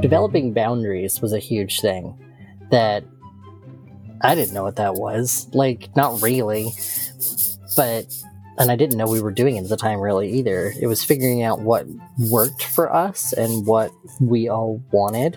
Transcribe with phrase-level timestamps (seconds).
[0.00, 2.16] developing boundaries was a huge thing
[2.70, 3.04] that
[4.22, 5.48] I didn't know what that was.
[5.52, 6.70] Like, not really.
[7.76, 8.06] But,
[8.58, 10.72] and I didn't know we were doing it at the time really either.
[10.80, 11.86] It was figuring out what
[12.18, 13.90] worked for us and what
[14.20, 15.36] we all wanted.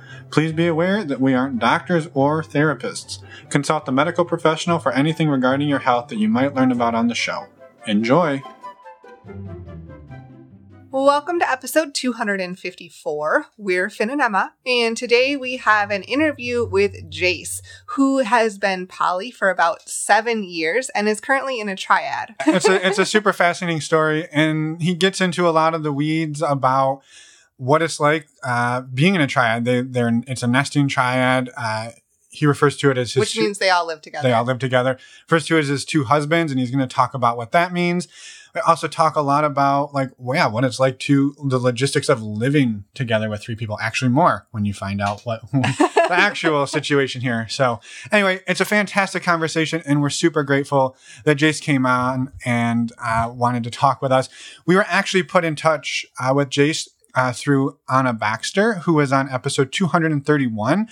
[0.31, 3.19] Please be aware that we aren't doctors or therapists.
[3.49, 7.07] Consult a medical professional for anything regarding your health that you might learn about on
[7.07, 7.47] the show.
[7.85, 8.41] Enjoy!
[10.89, 13.45] Welcome to episode 254.
[13.57, 18.87] We're Finn and Emma, and today we have an interview with Jace, who has been
[18.87, 22.35] poly for about seven years and is currently in a triad.
[22.47, 25.91] it's a it's a super fascinating story, and he gets into a lot of the
[25.91, 27.01] weeds about
[27.61, 29.65] what it's like uh, being in a triad.
[29.65, 31.51] They, they're it's a nesting triad.
[31.55, 31.91] Uh,
[32.29, 34.27] he refers to it as his which means they all live together.
[34.27, 34.97] They all live together.
[35.27, 37.71] First to it as his two husbands, and he's going to talk about what that
[37.71, 38.07] means.
[38.55, 42.09] We also talk a lot about like, well, yeah, what it's like to the logistics
[42.09, 43.77] of living together with three people.
[43.79, 47.47] Actually, more when you find out what the actual situation here.
[47.47, 47.79] So,
[48.11, 53.31] anyway, it's a fantastic conversation, and we're super grateful that Jace came on and uh,
[53.31, 54.29] wanted to talk with us.
[54.65, 59.11] We were actually put in touch uh, with Jace uh, through Anna Baxter, who was
[59.11, 60.87] on episode 231.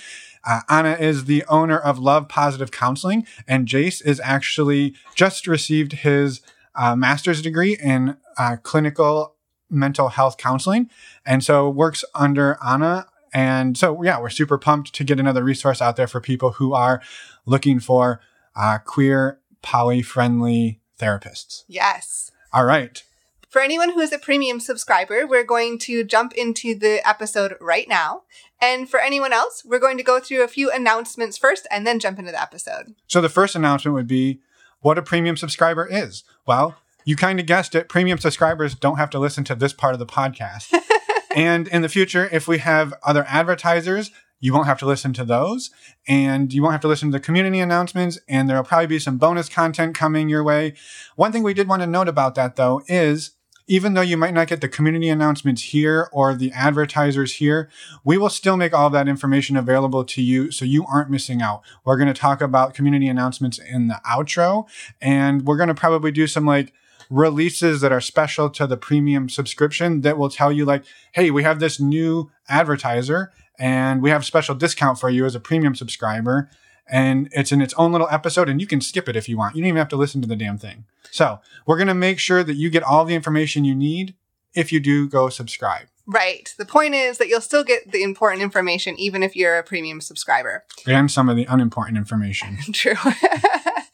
[0.48, 5.94] Uh, Anna is the owner of Love Positive Counseling, and Jace is actually just received
[5.94, 6.42] his
[6.76, 9.36] uh, master's degree in uh, clinical
[9.70, 10.90] mental health counseling,
[11.26, 13.08] and so works under Anna.
[13.34, 16.74] And so, yeah, we're super pumped to get another resource out there for people who
[16.74, 17.02] are
[17.46, 18.22] looking for
[18.56, 21.64] uh, queer, poly friendly therapists.
[21.68, 22.32] Yes.
[22.52, 23.04] All right.
[23.50, 27.90] For anyone who is a premium subscriber, we're going to jump into the episode right
[27.90, 28.22] now.
[28.62, 31.98] And for anyone else, we're going to go through a few announcements first and then
[31.98, 32.94] jump into the episode.
[33.08, 34.40] So the first announcement would be
[34.82, 36.24] what a premium subscriber is.
[36.46, 36.76] Well,
[37.06, 37.90] you kind of guessed it.
[37.90, 40.72] Premium subscribers don't have to listen to this part of the podcast.
[41.36, 45.26] and in the future, if we have other advertisers, you won't have to listen to
[45.26, 45.72] those
[46.08, 49.18] and you won't have to listen to the community announcements and there'll probably be some
[49.18, 50.76] bonus content coming your way.
[51.16, 53.32] One thing we did want to note about that though is
[53.70, 57.70] even though you might not get the community announcements here or the advertisers here,
[58.04, 61.40] we will still make all of that information available to you so you aren't missing
[61.42, 61.62] out.
[61.86, 64.68] We're going to talk about community announcements in the outro,
[65.00, 66.74] and we're going to probably do some like
[67.12, 71.44] releases that are special to the premium subscription that will tell you like, hey, we
[71.44, 75.76] have this new advertiser and we have a special discount for you as a premium
[75.76, 76.50] subscriber
[76.90, 79.56] and it's in its own little episode and you can skip it if you want.
[79.56, 80.86] You don't even have to listen to the damn thing.
[81.12, 84.16] So we're going to make sure that you get all the information you need
[84.54, 85.88] if you do go subscribe.
[86.06, 86.54] Right.
[86.58, 90.02] The point is that you'll still get the important information even if you're a premium
[90.02, 90.66] subscriber.
[90.88, 92.58] And some of the unimportant information.
[92.74, 92.96] True.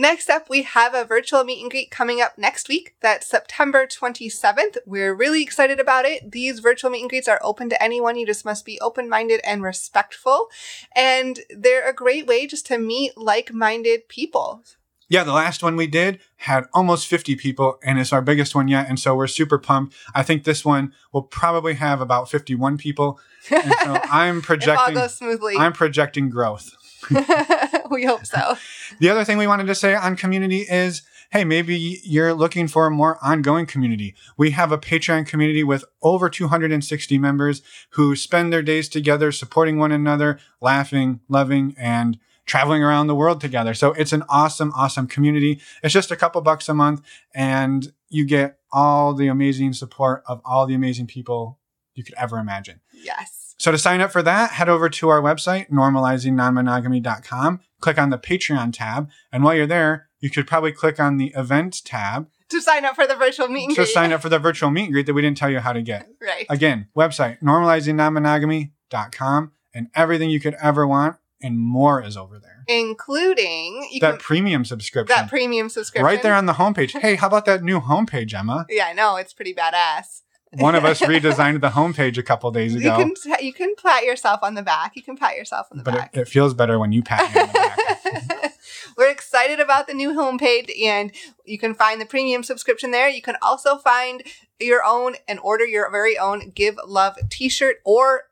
[0.00, 2.94] Next up, we have a virtual meet and greet coming up next week.
[3.02, 4.78] That's September 27th.
[4.86, 6.32] We're really excited about it.
[6.32, 8.16] These virtual meet and greets are open to anyone.
[8.16, 10.48] You just must be open minded and respectful.
[10.96, 14.62] And they're a great way just to meet like minded people.
[15.10, 18.68] Yeah, the last one we did had almost 50 people and it's our biggest one
[18.68, 18.88] yet.
[18.88, 19.96] And so we're super pumped.
[20.14, 23.18] I think this one will probably have about 51 people.
[23.50, 25.56] And so I'm projecting, goes smoothly.
[25.56, 26.76] I'm projecting growth.
[27.90, 28.56] we hope so.
[29.00, 32.86] The other thing we wanted to say on community is hey, maybe you're looking for
[32.86, 34.14] a more ongoing community.
[34.36, 39.78] We have a Patreon community with over 260 members who spend their days together, supporting
[39.78, 43.74] one another, laughing, loving, and traveling around the world together.
[43.74, 45.60] So it's an awesome, awesome community.
[45.82, 47.02] It's just a couple bucks a month
[47.34, 51.58] and you get all the amazing support of all the amazing people
[51.94, 52.80] you could ever imagine.
[52.92, 53.54] Yes.
[53.58, 58.18] So to sign up for that, head over to our website, normalizingnonmonogamy.com, click on the
[58.18, 59.10] Patreon tab.
[59.30, 62.28] And while you're there, you could probably click on the events tab.
[62.48, 63.92] To sign up for the virtual meet and to greet.
[63.92, 65.82] sign up for the virtual meet and greet that we didn't tell you how to
[65.82, 66.08] get.
[66.20, 66.46] Right.
[66.50, 69.52] Again, website, normalizingnonmonogamy.com.
[69.72, 72.64] And everything you could ever want and more is over there.
[72.68, 75.14] Including that can, premium subscription.
[75.14, 76.04] That premium subscription.
[76.04, 76.98] Right there on the homepage.
[76.98, 78.66] Hey, how about that new homepage, Emma?
[78.80, 79.16] Yeah, I know.
[79.16, 80.22] It's pretty badass.
[80.52, 82.98] One of us redesigned the homepage a couple days ago.
[82.98, 84.96] You can you can pat yourself on the back.
[84.96, 86.12] You can pat yourself on the but back.
[86.12, 88.54] But it, it, feels better when you pat me on the back.
[88.96, 91.12] We're excited about the new homepage, and
[91.44, 93.08] you can find the premium subscription there.
[93.08, 94.22] You can also find
[94.58, 98.24] your own and order your very own Give Love T-shirt or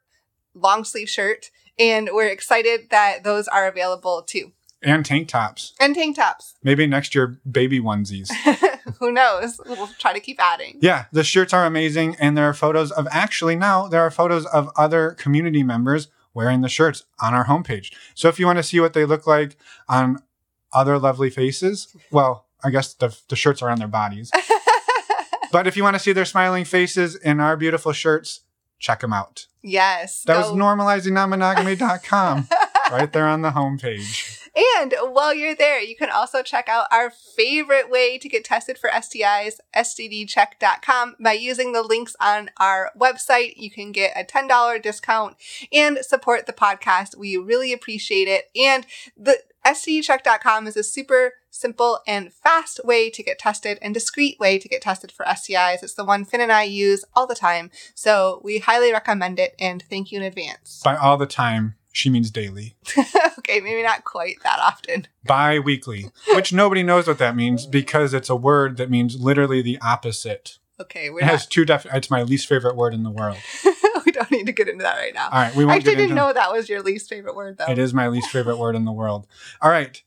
[0.55, 4.53] long sleeve shirt, and we're excited that those are available too.
[4.83, 5.75] and tank tops.
[5.81, 6.55] and tank tops.
[6.63, 8.31] Maybe next year, baby onesies.
[9.01, 9.61] Who knows?
[9.67, 10.79] We'll try to keep adding.
[10.81, 14.47] Yeah, the shirts are amazing, and there are photos of actually now there are photos
[14.47, 17.93] of other community members wearing the shirts on our homepage.
[18.15, 19.57] So if you want to see what they look like
[19.89, 20.23] on
[20.73, 24.31] other lovely faces, well, I guess the, the shirts are on their bodies.
[25.53, 28.41] but if you want to see their smiling faces in our beautiful shirts,
[28.79, 29.47] check them out.
[29.69, 30.23] Yes.
[30.23, 32.49] That go- was normalizingnonmonogamy.com
[32.91, 34.35] right there on the homepage.
[34.81, 38.77] And while you're there, you can also check out our favorite way to get tested
[38.77, 41.17] for STIs, stdcheck.com.
[41.21, 45.37] By using the links on our website, you can get a $10 discount
[45.73, 47.17] and support the podcast.
[47.17, 48.51] We really appreciate it.
[48.57, 48.85] And
[49.17, 54.59] the stdcheck.com is a super simple and fast way to get tested and discreet way
[54.59, 55.83] to get tested for STIs.
[55.83, 57.71] It's the one Finn and I use all the time.
[57.95, 60.81] So we highly recommend it and thank you in advance.
[60.85, 62.77] By all the time, she means daily.
[63.39, 65.09] okay, maybe not quite that often.
[65.25, 69.63] Bi weekly, which nobody knows what that means because it's a word that means literally
[69.63, 70.59] the opposite.
[70.81, 71.87] Okay, we're It not has two def.
[71.93, 73.39] It's my least favorite word in the world.
[74.07, 75.25] we don't need to get into that right now.
[75.25, 77.59] All right, we I won't actually get didn't know that was your least favorite word,
[77.59, 77.67] though.
[77.67, 79.27] It is my least favorite word in the world.
[79.61, 80.01] All right.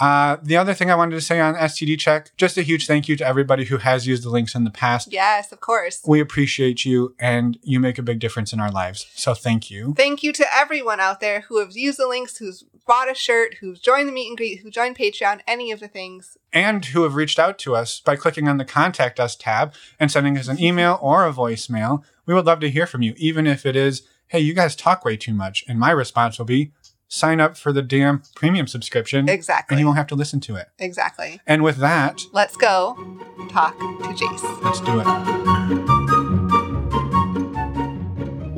[0.00, 3.08] Uh, the other thing I wanted to say on STD check, just a huge thank
[3.08, 5.12] you to everybody who has used the links in the past.
[5.12, 6.02] Yes, of course.
[6.06, 9.06] We appreciate you and you make a big difference in our lives.
[9.14, 9.94] So thank you.
[9.96, 13.54] Thank you to everyone out there who have used the links, who's bought a shirt,
[13.60, 16.36] who's joined the meet and greet, who joined Patreon, any of the things.
[16.52, 20.10] And who have reached out to us by clicking on the contact us tab and
[20.10, 22.02] sending us an email or a voicemail.
[22.26, 25.04] We would love to hear from you, even if it is, hey, you guys talk
[25.04, 25.64] way too much.
[25.68, 26.72] And my response will be,
[27.12, 29.74] sign up for the damn premium subscription Exactly.
[29.74, 30.68] and you won't have to listen to it.
[30.78, 31.42] Exactly.
[31.46, 32.94] And with that, Let's go
[33.50, 34.62] talk to Jace.
[34.64, 35.06] let's do it.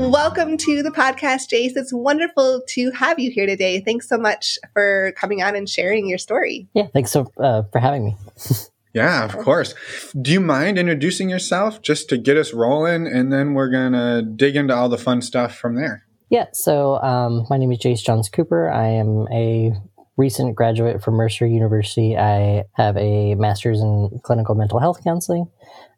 [0.08, 1.72] Welcome to the podcast, Jace.
[1.74, 3.80] It's wonderful to have you here today.
[3.80, 6.68] Thanks so much for coming on and sharing your story.
[6.74, 8.16] Yeah, thanks so uh, for having me.
[8.94, 9.74] Yeah, of course.
[10.22, 13.08] Do you mind introducing yourself just to get us rolling?
[13.08, 16.03] And then we're going to dig into all the fun stuff from there.
[16.30, 18.70] Yeah, so um, my name is Jace Johns Cooper.
[18.70, 19.72] I am a
[20.16, 22.16] recent graduate from Mercer University.
[22.16, 25.48] I have a master's in clinical mental health counseling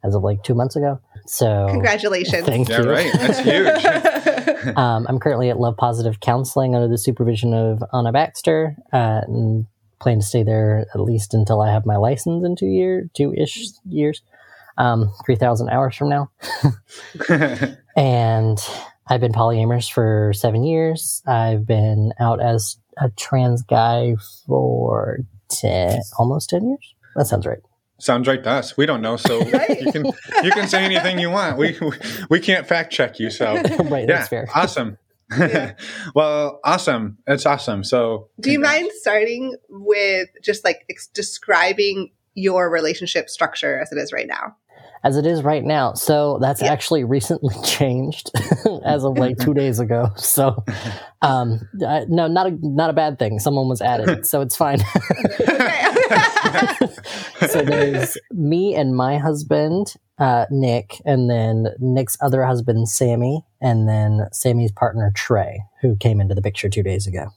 [0.04, 1.00] as of like two months ago.
[1.26, 2.44] So Congratulations.
[2.46, 2.90] thank Yeah, you.
[2.90, 3.12] right.
[3.14, 3.38] That's
[4.66, 4.76] huge.
[4.76, 9.66] Um, I'm currently at Love Positive Counseling under the supervision of Anna Baxter, uh, and
[10.00, 13.32] plan to stay there at least until I have my license in two year, two
[13.32, 14.22] ish years,
[14.76, 16.30] um, three thousand hours from now.
[17.96, 18.58] and
[19.08, 21.22] I've been polyamorous for seven years.
[21.26, 24.16] I've been out as a trans guy
[24.46, 25.18] for
[25.48, 26.94] ten, almost ten years.
[27.14, 27.60] That sounds right.
[27.98, 28.76] Sounds right to us.
[28.76, 29.80] We don't know, so Right.
[29.80, 30.06] you can
[30.42, 31.56] you can say anything you want.
[31.56, 31.92] We we,
[32.28, 33.70] we can't fact check you, so right,
[34.00, 34.48] yeah, that's fair.
[34.54, 34.98] awesome.
[35.36, 35.74] Yeah.
[36.14, 37.18] well, awesome.
[37.26, 37.84] It's awesome.
[37.84, 43.98] So, Do you mind starting with just like ex- describing your relationship structure as it
[43.98, 44.54] is right now?
[45.06, 45.94] As it is right now.
[45.94, 46.72] So that's Yeah.
[46.72, 48.30] actually recently changed
[48.84, 50.08] as of like two days ago.
[50.16, 50.64] So,
[51.22, 53.38] um, I, no, not a not a bad thing.
[53.38, 54.80] Someone was added, so it's fine.
[57.48, 63.88] so there's me and my husband, uh, Nick, and then Nick's other husband, Sammy, and
[63.88, 67.28] then Sammy's partner, Trey, who came into the picture two days ago.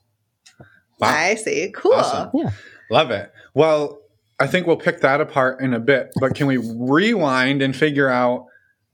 [1.00, 1.10] Wow.
[1.10, 1.72] I see.
[1.76, 1.94] Cool.
[1.94, 2.30] Awesome.
[2.34, 2.52] Yeah.
[2.92, 3.32] Love it.
[3.54, 4.02] Well,
[4.40, 8.10] I think we'll pick that apart in a bit, but can we rewind and figure
[8.10, 8.46] out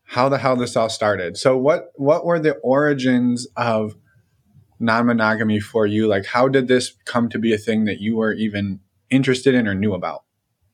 [0.04, 1.38] how the hell this all started?
[1.38, 3.96] So what what were the origins of
[4.80, 6.08] non-monogamy for you?
[6.08, 9.68] Like how did this come to be a thing that you were even interested in
[9.68, 10.24] or knew about?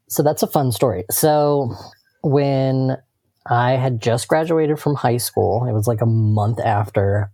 [0.10, 1.06] So that's a fun story.
[1.12, 1.74] So
[2.24, 2.98] when
[3.50, 7.32] I had just graduated from high school, it was like a month after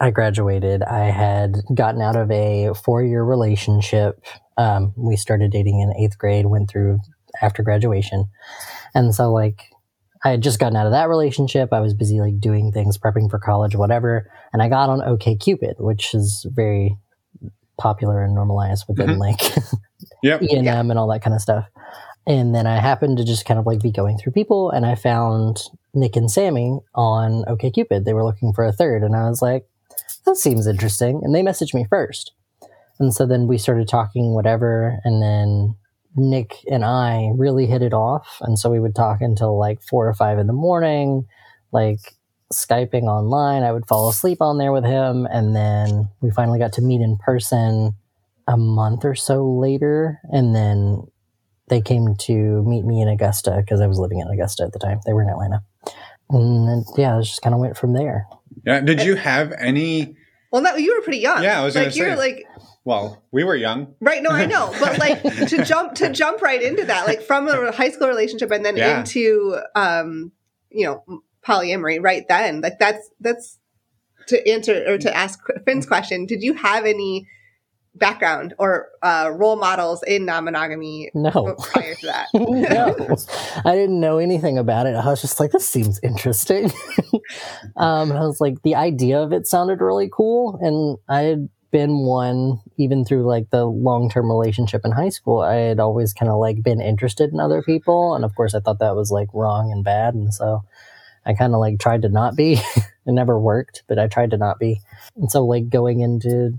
[0.00, 4.22] I graduated, I had gotten out of a four year relationship.
[4.56, 7.00] Um, we started dating in eighth grade, went through
[7.42, 8.26] after graduation.
[8.94, 9.62] And so, like,
[10.24, 11.72] I had just gotten out of that relationship.
[11.72, 14.30] I was busy, like, doing things, prepping for college, whatever.
[14.52, 16.96] And I got on OkCupid, which is very
[17.78, 19.18] popular and normalized within, Mhm.
[19.18, 19.40] like,
[20.22, 20.42] Yep.
[20.50, 21.66] And M and all that kind of stuff.
[22.26, 24.94] And then I happened to just kind of like be going through people, and I
[24.94, 25.62] found
[25.94, 28.04] Nick and Sammy on OkCupid.
[28.04, 29.66] They were looking for a third, and I was like,
[30.26, 32.32] "That seems interesting." And they messaged me first,
[32.98, 34.98] and so then we started talking, whatever.
[35.04, 35.76] And then
[36.16, 40.08] Nick and I really hit it off, and so we would talk until like four
[40.08, 41.26] or five in the morning,
[41.72, 42.00] like
[42.52, 43.62] skyping online.
[43.62, 47.00] I would fall asleep on there with him, and then we finally got to meet
[47.00, 47.92] in person
[48.48, 51.02] a month or so later, and then
[51.68, 54.80] they came to meet me in Augusta because I was living in Augusta at the
[54.80, 54.98] time.
[55.06, 55.62] They were in Atlanta,
[56.28, 58.26] and then, yeah, it just kind of went from there.
[58.66, 58.80] Yeah.
[58.80, 60.16] Did you have any
[60.52, 61.42] Well, no, you were pretty young.
[61.42, 62.44] Yeah, I was like you're like
[62.84, 63.94] Well, we were young.
[64.00, 64.22] right.
[64.22, 67.72] No, I know, but like to jump to jump right into that, like from a
[67.80, 69.00] high school relationship and then Yeah.
[69.00, 70.32] into um,
[70.70, 72.02] you know, polyamory.
[72.02, 73.58] Right then, like that's that's
[74.28, 76.26] to answer or to ask Finn's question.
[76.26, 77.26] Did you have any
[77.94, 81.56] background or uh, role models in non-monogamy No.
[81.72, 82.26] prior to that?
[82.34, 83.16] no,
[83.70, 84.94] I didn't know anything about it.
[84.94, 86.70] I was just like, this seems interesting.
[87.76, 90.58] um, and I was like, the idea of it sounded really cool.
[90.62, 95.40] And I had been one, even through like the long term relationship in high school,
[95.40, 98.14] I had always kind of like been interested in other people.
[98.14, 100.14] And of course, I thought that was like wrong and bad.
[100.14, 100.62] And so
[101.26, 102.54] I kind of like tried to not be.
[102.54, 104.80] it never worked, but I tried to not be.
[105.16, 106.58] And so, like, going into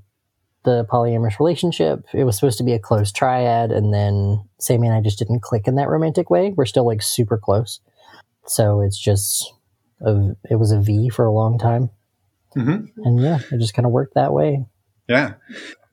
[0.63, 2.05] the polyamorous relationship.
[2.13, 5.41] It was supposed to be a close triad, and then Sammy and I just didn't
[5.41, 6.53] click in that romantic way.
[6.55, 7.79] We're still like super close,
[8.45, 9.53] so it's just
[10.01, 11.89] a, it was a V for a long time,
[12.53, 14.65] hmm and yeah, it just kind of worked that way.
[15.11, 15.33] Yeah.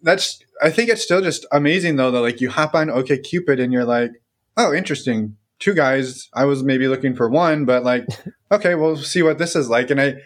[0.02, 3.72] That's I think it's still just amazing though that like you hop on OkCupid and
[3.72, 4.12] you're like,
[4.56, 5.36] oh, interesting.
[5.58, 6.28] Two guys.
[6.34, 8.06] I was maybe looking for one, but like,
[8.52, 9.90] okay, we'll see what this is like.
[9.90, 10.16] And I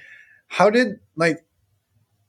[0.48, 1.44] how did like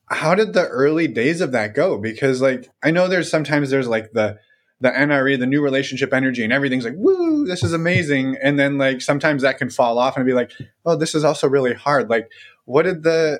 [0.09, 1.97] how did the early days of that go?
[1.97, 4.39] Because like I know there's sometimes there's like the
[4.81, 8.37] the NRE, the new relationship energy, and everything's like, woo, this is amazing.
[8.43, 10.51] And then like sometimes that can fall off and be like,
[10.85, 12.09] oh, this is also really hard.
[12.09, 12.29] Like,
[12.65, 13.39] what did the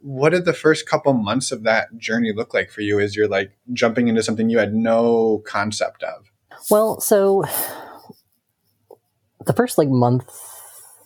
[0.00, 3.28] what did the first couple months of that journey look like for you as you're
[3.28, 6.32] like jumping into something you had no concept of?
[6.68, 7.44] Well, so
[9.46, 10.28] the first like month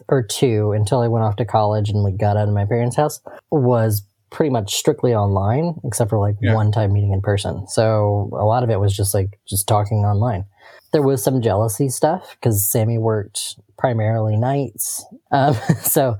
[0.08, 2.96] or two until I went off to college and like got out of my parents'
[2.96, 4.02] house was
[4.36, 6.54] pretty much strictly online, except for like Yeah.
[6.54, 7.66] one time meeting in person.
[7.68, 10.44] So a lot of it was just like just talking online.
[10.92, 15.02] There was some jealousy stuff because Sammy worked primarily nights.
[15.32, 16.18] Um, so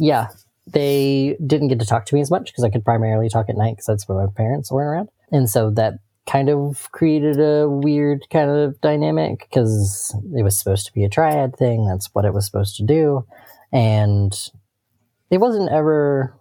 [0.00, 0.28] yeah,
[0.72, 3.56] they didn't get to talk to me as much because I could primarily talk at
[3.58, 5.08] night because that's when my parents weren't around.
[5.30, 10.86] And so that kind of created a weird kind of dynamic because it was supposed
[10.86, 11.86] to be a triad thing.
[11.86, 13.26] That's what it was supposed to do.
[13.72, 14.32] And
[15.30, 16.34] it wasn't ever,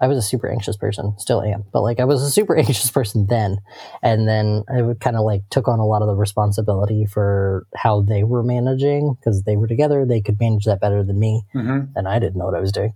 [0.00, 2.90] I was a super anxious person, still am, but like I was a super anxious
[2.90, 3.58] person then.
[4.02, 7.66] And then I would kind of like took on a lot of the responsibility for
[7.74, 10.04] how they were managing because they were together.
[10.04, 11.96] They could manage that better than me Mm-hmm.
[11.96, 12.92] and I didn't know what I was doing.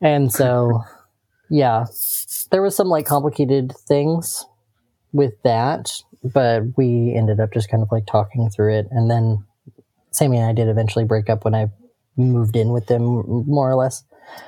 [0.00, 0.82] And so,
[1.50, 1.86] yeah,
[2.50, 4.44] there was some like complicated things
[5.12, 5.90] with that,
[6.22, 8.86] but we ended up just kind of like talking through it.
[8.90, 9.44] And then
[10.12, 11.70] Sammy and I did eventually break up when I
[12.16, 14.04] moved in with them, more or less.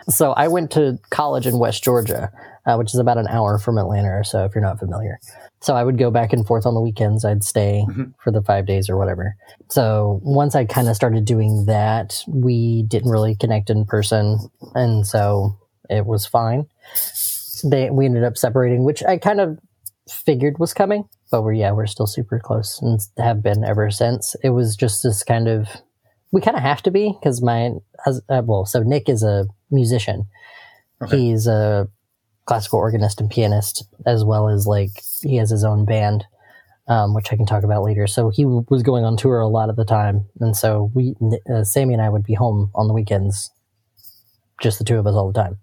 [0.09, 2.31] So I went to college in West Georgia,
[2.67, 5.19] uh, which is about an hour from Atlanta or so, if you're not familiar.
[5.61, 7.25] So I would go back and forth on the weekends.
[7.25, 8.15] I'd stay Mhm.
[8.23, 9.37] for the five days or whatever.
[9.69, 14.39] So once I kind of started doing that, we didn't really connect in person,
[14.75, 15.57] and so
[15.91, 16.67] it was fine.
[17.63, 19.59] They we ended up separating, which I kind of
[20.09, 24.35] figured was coming, but we're yeah we're still super close and have been ever since.
[24.43, 25.69] It was just this kind of
[26.33, 27.73] we kind of have to be because my
[28.07, 30.27] uh, well so Nick is a musician.
[31.03, 31.17] Okay.
[31.17, 31.89] He's a
[32.47, 36.25] classical organist and pianist as well as like he has his own band
[36.91, 38.07] um, which I can talk about later.
[38.09, 41.15] So he w- was going on tour a lot of the time, and so we,
[41.49, 43.49] uh, Sammy and I, would be home on the weekends,
[44.61, 45.59] just the two of us all the time,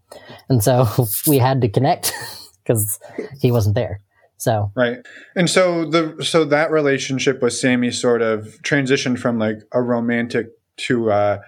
[0.50, 0.88] and so
[1.28, 2.14] we had to connect
[2.64, 2.98] because
[3.42, 4.02] he wasn't there.
[4.40, 5.00] So Right.
[5.36, 10.48] And so the so that relationship with Sammy sort of transitioned from like a romantic
[10.78, 11.40] to uh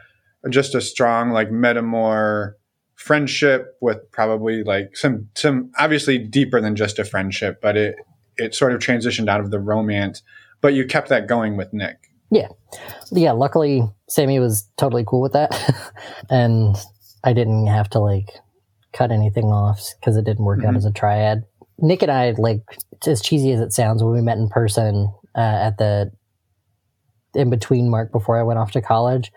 [0.49, 2.53] just a strong like metamor
[2.95, 7.95] friendship with probably like some some obviously deeper than just a friendship, but it
[8.37, 10.21] it sort of transitioned out of the romance,
[10.61, 11.97] but you kept that going with Nick.
[12.31, 12.47] yeah,
[13.11, 13.31] yeah.
[13.31, 15.51] luckily Sammy was totally cool with that,
[16.29, 16.75] and
[17.23, 18.29] I didn't have to like
[18.93, 20.77] cut anything off because it didn't work out Mhm.
[20.77, 21.43] as a triad.
[21.79, 22.61] Nick and I, like
[23.07, 26.11] as cheesy as it sounds, when we met in person uh, at the
[27.35, 29.31] in between mark before I went off to college,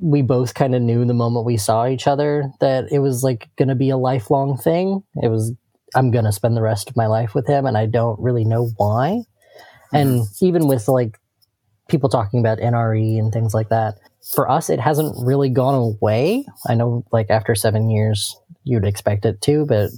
[0.00, 3.48] we both kind of knew the moment we saw each other that it was like
[3.56, 5.02] going to be a lifelong thing.
[5.22, 5.52] It was
[5.94, 8.44] I'm going to spend the rest of my life with him, and I don't really
[8.44, 9.22] know why.
[9.92, 10.44] And mm-hmm.
[10.44, 11.18] even with like
[11.88, 13.94] people talking about NRE and things like that,
[14.34, 16.44] for us, it hasn't really gone away.
[16.68, 19.90] I know, like after seven years, you'd expect it to, but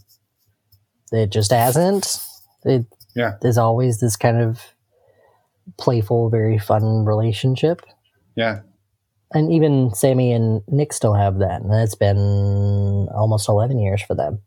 [1.13, 2.19] it just hasn't.
[2.65, 3.33] It Yeah.
[3.43, 4.61] is always this kind of
[5.79, 7.83] playful, very fun relationship.
[8.37, 8.61] Yeah.
[9.33, 14.15] And even Sammy and Nick still have that, and it's been almost eleven years for
[14.15, 14.41] them.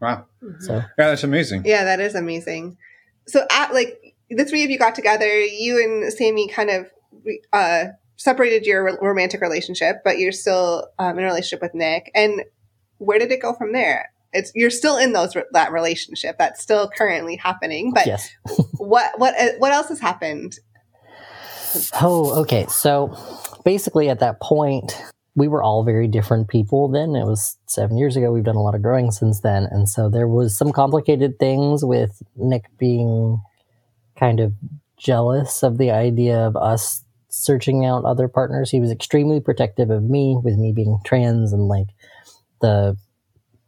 [0.00, 0.26] Wow.
[0.60, 1.62] So Yeah, that's amazing.
[1.64, 2.76] Yeah, that is amazing.
[3.26, 6.86] So, at like the three of you got together, you and Sammy kind of
[7.52, 12.10] uh, separated your romantic relationship, but you're still um, in a relationship with Nick.
[12.14, 12.42] And
[12.98, 14.10] where did it go from there?
[14.36, 16.36] It's you're still in those that relationship.
[16.38, 17.92] That's still currently happening.
[17.92, 18.28] But yes.
[18.78, 20.58] what what uh, what else has happened?
[22.00, 22.66] Oh, okay.
[22.68, 23.16] So
[23.64, 24.96] basically, at that point,
[25.34, 27.14] we were all very different people then.
[27.14, 28.32] It was seven years ago.
[28.32, 29.68] We've done a lot of growing since then.
[29.70, 33.42] And so there was some complicated things with Nick being
[34.18, 34.54] kind of
[34.96, 38.70] jealous of the idea of us searching out other partners.
[38.70, 41.88] He was extremely protective of me, with me being trans and like
[42.62, 42.96] the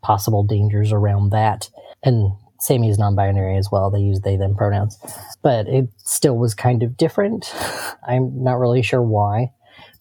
[0.03, 1.71] possible dangers around that.
[2.03, 3.91] And Sammy is non binary as well.
[3.91, 4.99] They use they them pronouns.
[5.43, 7.55] But it still was kind of different.
[8.07, 9.53] I'm not really sure why.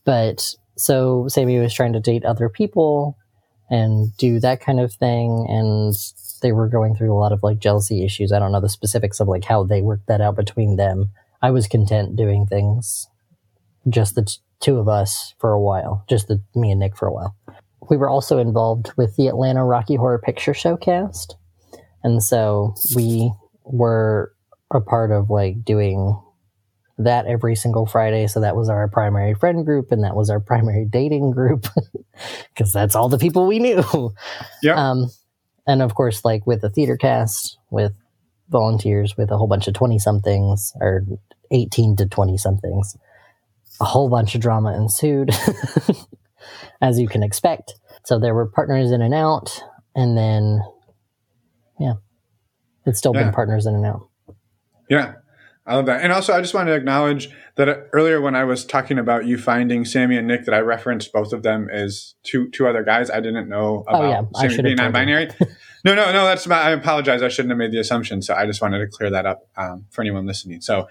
[0.05, 3.17] But so Sammy was trying to date other people
[3.69, 5.45] and do that kind of thing.
[5.49, 5.93] And
[6.41, 8.31] they were going through a lot of like jealousy issues.
[8.31, 11.11] I don't know the specifics of like how they worked that out between them.
[11.41, 13.07] I was content doing things,
[13.87, 17.07] just the t- two of us for a while, just the me and Nick for
[17.07, 17.35] a while.
[17.89, 21.35] We were also involved with the Atlanta Rocky Horror Picture Show cast,
[22.03, 23.31] and so we
[23.63, 24.33] were
[24.71, 26.21] a part of like doing
[26.97, 28.27] that every single Friday.
[28.27, 31.67] So that was our primary friend group, and that was our primary dating group
[32.53, 34.13] because that's all the people we knew.
[34.61, 34.75] Yeah.
[34.75, 35.09] Um,
[35.67, 37.93] and of course, like with the theater cast, with
[38.49, 41.03] volunteers, with a whole bunch of 20 somethings or
[41.51, 42.97] 18 to 20 somethings,
[43.81, 45.29] a whole bunch of drama ensued,
[46.81, 47.75] as you can expect.
[48.05, 49.61] So there were partners in and out,
[49.95, 50.61] and then,
[51.79, 51.93] yeah,
[52.85, 53.23] it's still Yeah.
[53.23, 54.07] been partners in and out.
[54.89, 55.13] Yeah,
[55.65, 56.01] I love that.
[56.01, 59.25] And also, I just want to acknowledge that uh, earlier when I was talking about
[59.25, 62.83] you finding Sammy and Nick, that I referenced both of them as two two other
[62.83, 63.09] guys.
[63.09, 65.13] I didn't know about Oh, yeah, I Sammy should being have told you.
[65.15, 65.55] non-binary.
[65.83, 66.25] no, no, no.
[66.25, 67.21] That's my, I apologize.
[67.21, 68.21] I shouldn't have made the assumption.
[68.21, 70.61] So I just wanted to clear that up um, for anyone listening.
[70.61, 70.87] So,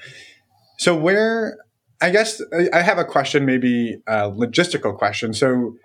[0.78, 1.56] so where
[2.00, 5.32] I guess I- have a question, maybe a logistical question.
[5.34, 5.76] So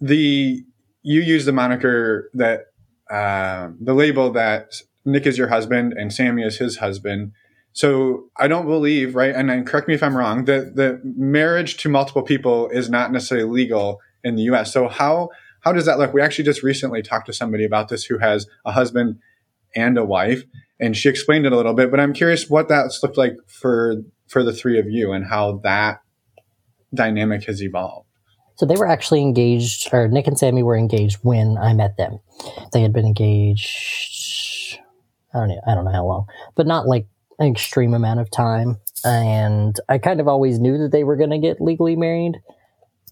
[0.00, 0.62] the
[1.02, 2.66] you use the moniker that
[3.10, 7.32] uh, the label that Nick is your husband and Sammy is his husband.
[7.72, 9.34] So I don't believe, right?
[9.34, 10.46] And correct me if I'm wrong.
[10.46, 14.72] That the marriage to multiple people is not necessarily legal in the U.S.
[14.72, 16.12] So how how does that look?
[16.12, 19.18] We actually just recently talked to somebody about this who has a husband
[19.74, 20.44] and a wife,
[20.80, 21.90] and she explained it a little bit.
[21.90, 23.96] But I'm curious what that's looked like for
[24.26, 26.00] for the three of you and how that
[26.94, 28.08] dynamic has evolved.
[28.56, 32.18] So they were actually engaged, or Nick and Sammy were engaged when I met them.
[32.72, 34.78] They had been engaged,
[35.34, 37.06] I don't know, I don't know how long, but not like
[37.38, 38.78] an extreme amount of time.
[39.04, 42.38] And I kind of always knew that they were going to get legally married,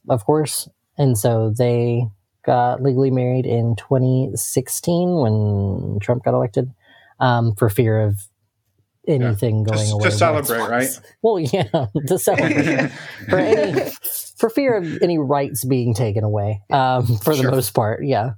[0.09, 0.67] of course.
[0.97, 2.05] And so they
[2.47, 6.73] got legally married in 2016 when Trump got elected,
[7.21, 8.19] um, for fear of
[9.07, 10.05] anything going Just away.
[10.05, 10.69] to celebrate, its-
[11.01, 11.13] right?
[11.23, 12.91] Well, yeah, to celebrate.
[13.29, 13.91] For any
[14.37, 18.33] for fear of any rights being taken away um, for the most part yeah.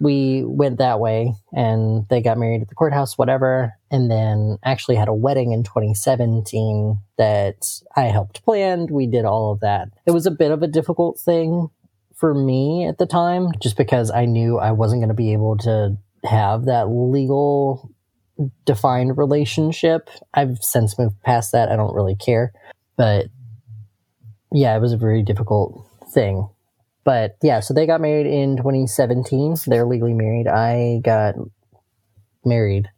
[0.00, 4.96] We went that way and they got married at the courthouse whatever and then actually
[4.96, 7.56] had a wedding in 2017 that
[7.96, 8.86] i helped plan.
[8.90, 9.88] We did all of that.
[10.06, 11.68] It was a bit of a difficult thing
[12.16, 15.56] for me at the time just because i knew i wasn't going to be able
[15.56, 17.90] to have that legal
[18.64, 22.52] defined relationship i've since moved past that i don't really care
[22.96, 23.26] but
[24.52, 26.48] yeah, it was a very difficult thing.
[27.04, 29.56] But yeah, so they got married in 2017.
[29.66, 30.46] They're legally married.
[30.46, 31.34] I got
[32.44, 32.88] married,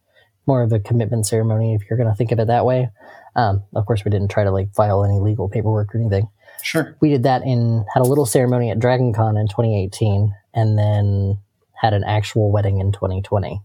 [0.47, 2.91] more of a commitment ceremony, if you're going to think of it that way.
[3.37, 6.29] Um, of course, we didn't try to like file any legal paperwork or anything.
[6.63, 6.97] Sure.
[7.01, 11.39] We did that in had a little ceremony at Dragon Con in 2018, and then
[11.73, 13.61] had an actual wedding in 2020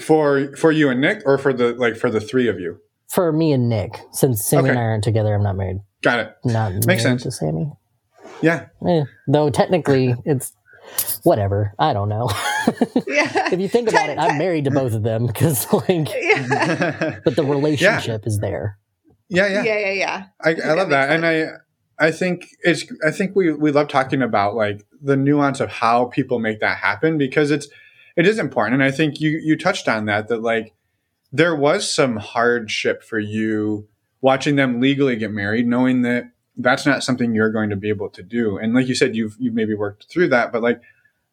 [0.00, 2.78] For for you and Nick, or for the like for the three of you.
[3.08, 3.98] for me and Nick.
[4.12, 5.80] Since Sammy and I aren't together, I'm not married.
[6.02, 6.36] Got it.
[6.44, 7.22] Not married sense.
[7.22, 7.72] to Sammy.
[8.42, 8.66] Yeah.
[8.86, 10.52] Eh, though technically, it's
[11.22, 11.72] whatever.
[11.78, 12.30] I don't know.
[13.06, 13.52] Yeah.
[13.52, 16.10] if you think about it, I'm married to both of them because, like, yeah.
[16.50, 17.18] yeah.
[17.24, 18.78] but the relationship is there.
[19.28, 19.46] Yeah.
[19.46, 19.62] Yeah.
[19.62, 19.92] Yeah.
[19.92, 20.24] Yeah.
[20.42, 23.70] I, I that love that, makes and I I think it's I think we we
[23.70, 27.68] love talking about like the nuance of how people make that happen because it's
[28.16, 30.74] it is important, and I think you you touched on that that like
[31.32, 33.88] there was some hardship for you
[34.20, 38.08] watching them legally get married, knowing that that's not something you're going to be able
[38.10, 40.80] to do, and like you said, you've you've maybe worked through that, but like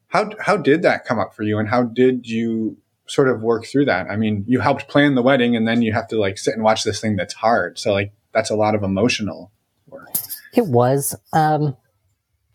[0.08, 3.66] how how did that come up for you, and how did you sort of work
[3.66, 4.08] through that?
[4.10, 6.64] I mean, you helped plan the wedding, and then you have to like sit and
[6.64, 9.52] watch this thing that's hard, so like that's a lot of emotional
[9.88, 10.10] work.
[10.54, 11.16] It was.
[11.32, 11.76] Um,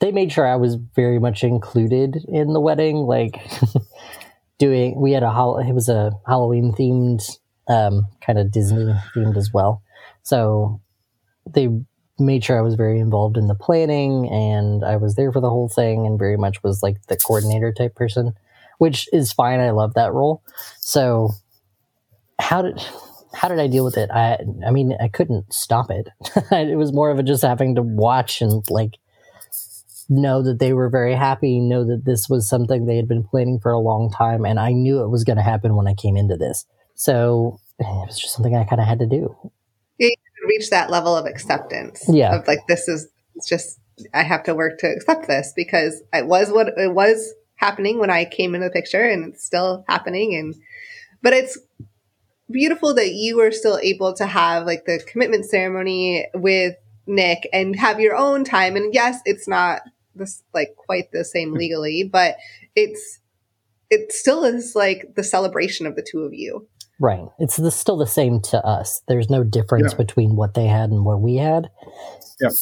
[0.00, 2.98] they made sure I was very much included in the wedding.
[2.98, 3.40] Like,
[4.58, 9.36] doing, we had a hol- it was a Halloween themed, um, kind of Disney themed
[9.36, 9.82] as well.
[10.22, 10.80] So
[11.50, 11.68] they
[12.18, 15.50] made sure I was very involved in the planning and I was there for the
[15.50, 18.34] whole thing and very much was like the coordinator type person.
[18.78, 19.60] which is fine.
[19.60, 20.42] I love that role.
[20.80, 21.30] So
[22.40, 22.80] how did
[23.34, 24.10] how did I deal with it?
[24.10, 26.08] I I mean I couldn't stop it.
[26.52, 28.98] it was more of a just having to watch and like
[30.08, 33.60] know that they were very happy, know that this was something they had been planning
[33.60, 36.16] for a long time, and I knew it was going to happen when I came
[36.16, 36.64] into this.
[36.94, 39.36] So it was just something I kind of had to do.
[39.98, 40.10] You
[40.48, 42.04] reach that level of acceptance.
[42.08, 42.36] Yeah.
[42.36, 43.08] Of like, this is
[43.46, 43.78] just,
[44.14, 48.10] I have to work to accept this because it was what it was happening when
[48.10, 50.34] I came into the picture and it's still happening.
[50.34, 50.54] And,
[51.22, 51.58] but it's
[52.50, 57.76] beautiful that you were still able to have like the commitment ceremony with Nick and
[57.76, 58.76] have your own time.
[58.76, 59.82] And yes, it's not
[60.18, 62.36] this like quite the same legally, but
[62.76, 63.20] it's,
[63.90, 66.68] it still is like the celebration of the two of you.
[67.00, 67.24] Right.
[67.38, 69.00] It's the, still the same to us.
[69.08, 69.98] There's no difference Yeah.
[69.98, 71.70] between what they had and what we had.
[72.40, 72.52] Yep.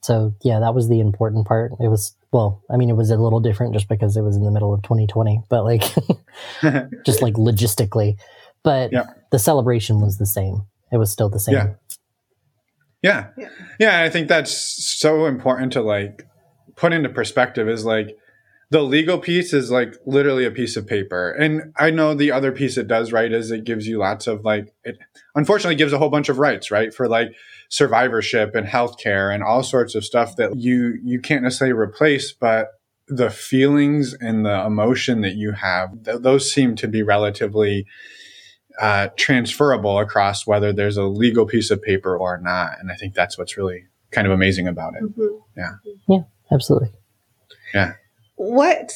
[0.00, 1.72] So yeah, that was the important part.
[1.80, 4.44] It was well, I mean, it was a little different just because it was in
[4.44, 5.82] the middle of 2020, but like
[7.06, 8.16] just like logistically.
[8.62, 9.04] But Yeah.
[9.32, 10.62] the celebration was the same.
[10.92, 11.54] It was still the same.
[11.54, 11.74] Yeah.
[13.02, 13.26] Yeah.
[13.36, 13.48] Yeah.
[13.78, 14.02] Yeah.
[14.02, 16.26] I think that's so important to like
[16.78, 18.16] put into perspective is like
[18.70, 21.30] the legal piece is like literally a piece of paper.
[21.30, 24.44] And I know the other piece it does, right, is it gives you lots of
[24.44, 24.98] like, it
[25.34, 27.28] unfortunately gives a whole bunch of rights, right, for like
[27.70, 32.68] survivorship and healthcare and all sorts of stuff that you, you can't necessarily replace, but
[33.08, 37.86] the feelings and the emotion that you have, th- those seem to be relatively
[38.78, 42.72] uh, transferable across whether there's a legal piece of paper or not.
[42.78, 45.02] And I think that's what's really kind of amazing about it.
[46.08, 46.26] Mhm.
[46.52, 46.90] Absolutely.
[47.74, 47.94] Yeah.
[48.36, 48.92] What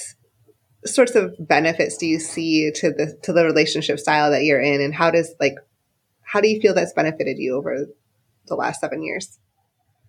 [0.84, 4.80] sorts of benefits do you see to the to the relationship style that you're in
[4.80, 5.54] and how does like
[6.22, 7.86] how do you feel that's benefited you over
[8.48, 9.38] the last seven years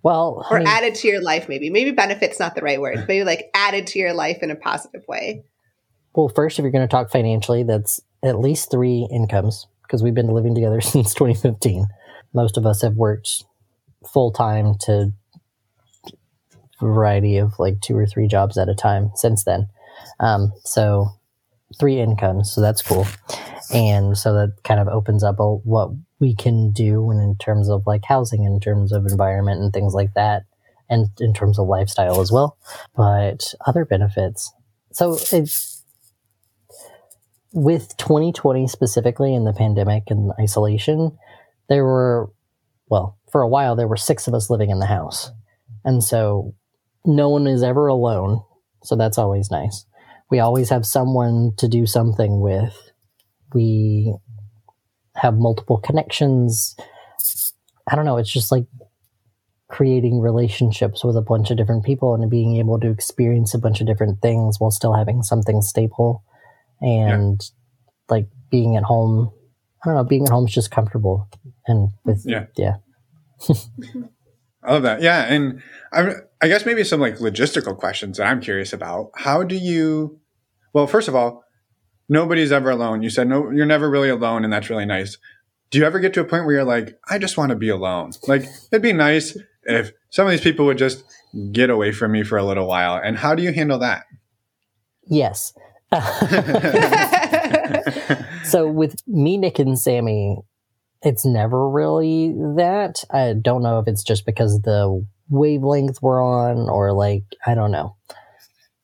[0.02, 3.06] Well, I or mean, added to your life maybe maybe benefits not the right word
[3.08, 5.44] maybe like added to your life in a positive way
[6.16, 10.14] well, first, if you're going to talk financially, that's at least three incomes because we've
[10.14, 11.88] been living together since 2015.
[12.34, 13.44] Most of us have worked
[14.12, 15.12] full time to a
[16.80, 19.68] variety of like two or three jobs at a time since then.
[20.20, 21.08] Um, so
[21.80, 23.08] three incomes, so that's cool.
[23.74, 27.70] And so that kind of opens up a, what we can do in, in terms
[27.70, 30.44] of like housing, in terms of environment and things like that,
[30.90, 32.58] and in terms of lifestyle as well.
[32.96, 34.52] But other benefits.
[34.92, 35.84] So it's
[37.54, 41.18] with 2020 specifically and the pandemic and isolation,
[41.70, 42.32] there were,
[42.90, 45.32] well, for a while, there were six of us living in the house.
[45.86, 46.54] And so
[47.06, 48.42] no one is ever alone.
[48.84, 49.86] So that's always nice.
[50.30, 52.76] We always have someone to do something with.
[53.54, 54.13] We
[55.16, 56.76] have multiple connections.
[57.89, 58.18] I don't know.
[58.18, 58.66] It's just like
[59.70, 63.82] creating relationships with a bunch of different people and being able to experience a bunch
[63.82, 66.24] of different things while still having something stable
[66.82, 67.42] and
[68.10, 69.32] like being at home.
[69.84, 70.04] I don't know.
[70.04, 71.28] Being at home is just comfortable
[71.68, 72.46] and with Yeah.
[72.56, 72.76] yeah.
[74.63, 75.02] I love that.
[75.02, 75.24] Yeah.
[75.24, 75.62] And
[75.92, 76.13] I,
[76.44, 79.12] I guess maybe some like logistical questions that I'm curious about.
[79.16, 80.20] How do you,
[80.74, 81.46] well, first of all,
[82.10, 83.02] nobody's ever alone.
[83.02, 85.18] You said no, you're never really alone, and that's really nice.
[85.72, 87.70] Do you ever get to a point where you're like, I just want to be
[87.70, 88.12] alone?
[88.28, 91.06] Like, it'd be nice if some of these people would just
[91.54, 93.00] get away from me for a little while.
[93.02, 94.04] And how do you handle that?
[95.06, 95.54] Yes.
[98.44, 100.40] so with me, Nick, and Sammy,
[101.04, 103.06] it's never really that.
[103.10, 107.72] I don't know if it's just because the wavelength we're on or like, I don't
[107.72, 107.96] know.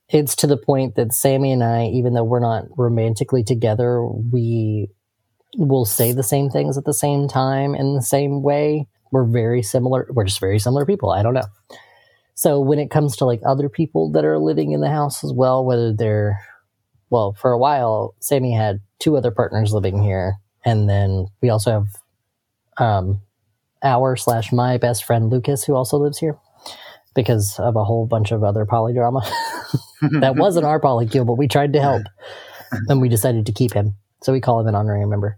[0.10, 4.90] It's to the point that Sammy and I, even though we're not romantically together, we
[5.58, 8.88] will say the same things at the same time in the same way.
[9.12, 10.08] We're very similar.
[10.12, 11.12] We're just very similar people.
[11.12, 11.48] I don't know.
[12.34, 15.34] So when it comes to like other people that are living in the house as
[15.34, 16.40] well, whether they're
[17.10, 21.72] well, for a while, Sammy had two other partners living here, and then we also
[21.72, 21.88] have
[22.78, 23.22] um,
[23.84, 26.38] our slash my best friend Lucas, who also lives here,
[27.16, 29.22] because of a whole bunch of other polydrama.
[30.20, 32.04] that wasn't our polycule, but we tried to help,
[32.88, 35.38] and we decided to keep him, so we call him an honorary member.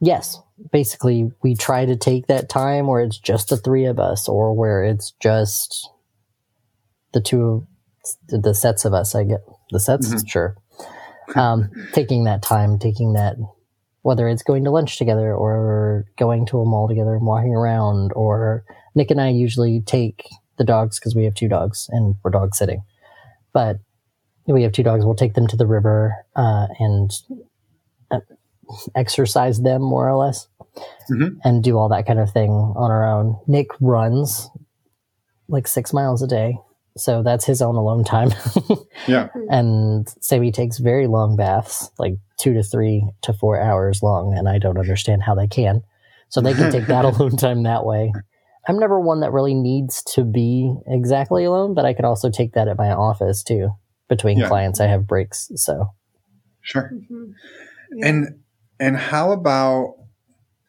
[0.00, 0.38] Yes,
[0.72, 4.52] basically, we try to take that time where it's just the three of us, or
[4.54, 5.88] where it's just
[7.12, 7.66] the two,
[8.28, 9.14] the sets of us.
[9.14, 10.28] I get the sets, Mhm.
[10.28, 10.56] sure
[11.36, 13.36] um, taking that time, taking that,
[14.04, 18.12] whether it's going to lunch together or going to a mall together and walking around,
[18.14, 18.62] or
[18.94, 22.54] Nick and I usually take the dogs because we have two dogs and we're dog
[22.54, 22.82] sitting.
[23.54, 23.78] But
[24.46, 25.06] we have two dogs.
[25.06, 27.10] We'll take them to the river uh, and
[28.10, 28.20] uh,
[28.94, 30.48] exercise them more or less
[31.10, 31.38] Mhm.
[31.42, 33.38] and do all that kind of thing on our own.
[33.46, 34.50] Nick runs
[35.48, 36.58] like six miles a day
[36.96, 38.30] So that's his own alone time.
[39.06, 39.28] Yeah.
[39.50, 44.48] and Sammy takes very long baths, like two to three to four hours long, and
[44.48, 45.82] I don't understand how they can.
[46.30, 48.12] So they can take that alone time that way.
[48.66, 52.52] I'm never one that really needs to be exactly alone, but I can also take
[52.54, 53.74] that at my office too.
[54.08, 54.48] Between Yeah.
[54.48, 55.50] clients, I have breaks.
[55.56, 55.90] So
[56.62, 56.90] Sure.
[56.94, 57.32] Mhm.
[57.94, 58.06] Yeah.
[58.08, 58.38] And
[58.80, 59.96] and how about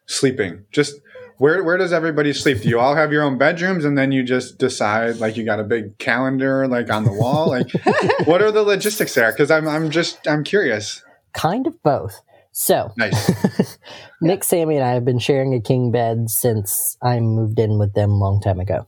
[0.08, 0.66] sleeping?
[0.72, 0.96] Just
[1.38, 2.62] where where does everybody sleep?
[2.62, 5.60] Do you all have your own bedrooms and then you just decide like you got
[5.60, 7.50] a big calendar like on the wall?
[7.50, 7.68] Like
[8.26, 9.32] what are the logistics there?
[9.32, 11.04] Because I'm I'm just I'm curious.
[11.34, 12.22] kind of both.
[12.52, 13.78] So Nice.
[14.22, 17.94] Nick, Sammy, and I have been sharing a king bed since I moved in with
[17.94, 18.88] them a long time ago.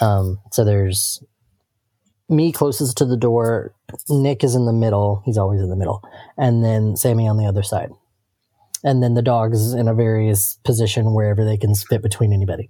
[0.00, 1.22] Um, so there's
[2.28, 3.74] me closest to the door.
[4.08, 5.22] Nick is in the middle.
[5.24, 6.02] He's always in the middle,
[6.38, 7.90] and then Sammy on the other side.
[8.84, 12.68] And then the dogs in a various position wherever they can fit between anybody.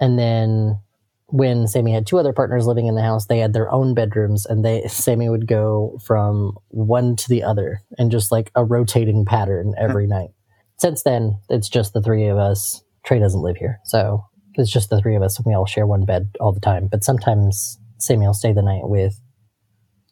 [0.00, 0.80] And then
[1.28, 4.46] when Sammy had two other partners living in the house, they had their own bedrooms,
[4.46, 9.24] and they Sammy would go from one to the other in just like a rotating
[9.24, 10.30] pattern every night.
[10.78, 12.82] Since then, it's just the three of us.
[13.04, 15.86] Trey doesn't live here, so it's just the three of us, and we all share
[15.86, 16.88] one bed all the time.
[16.90, 19.20] But sometimes Sammy will stay the night with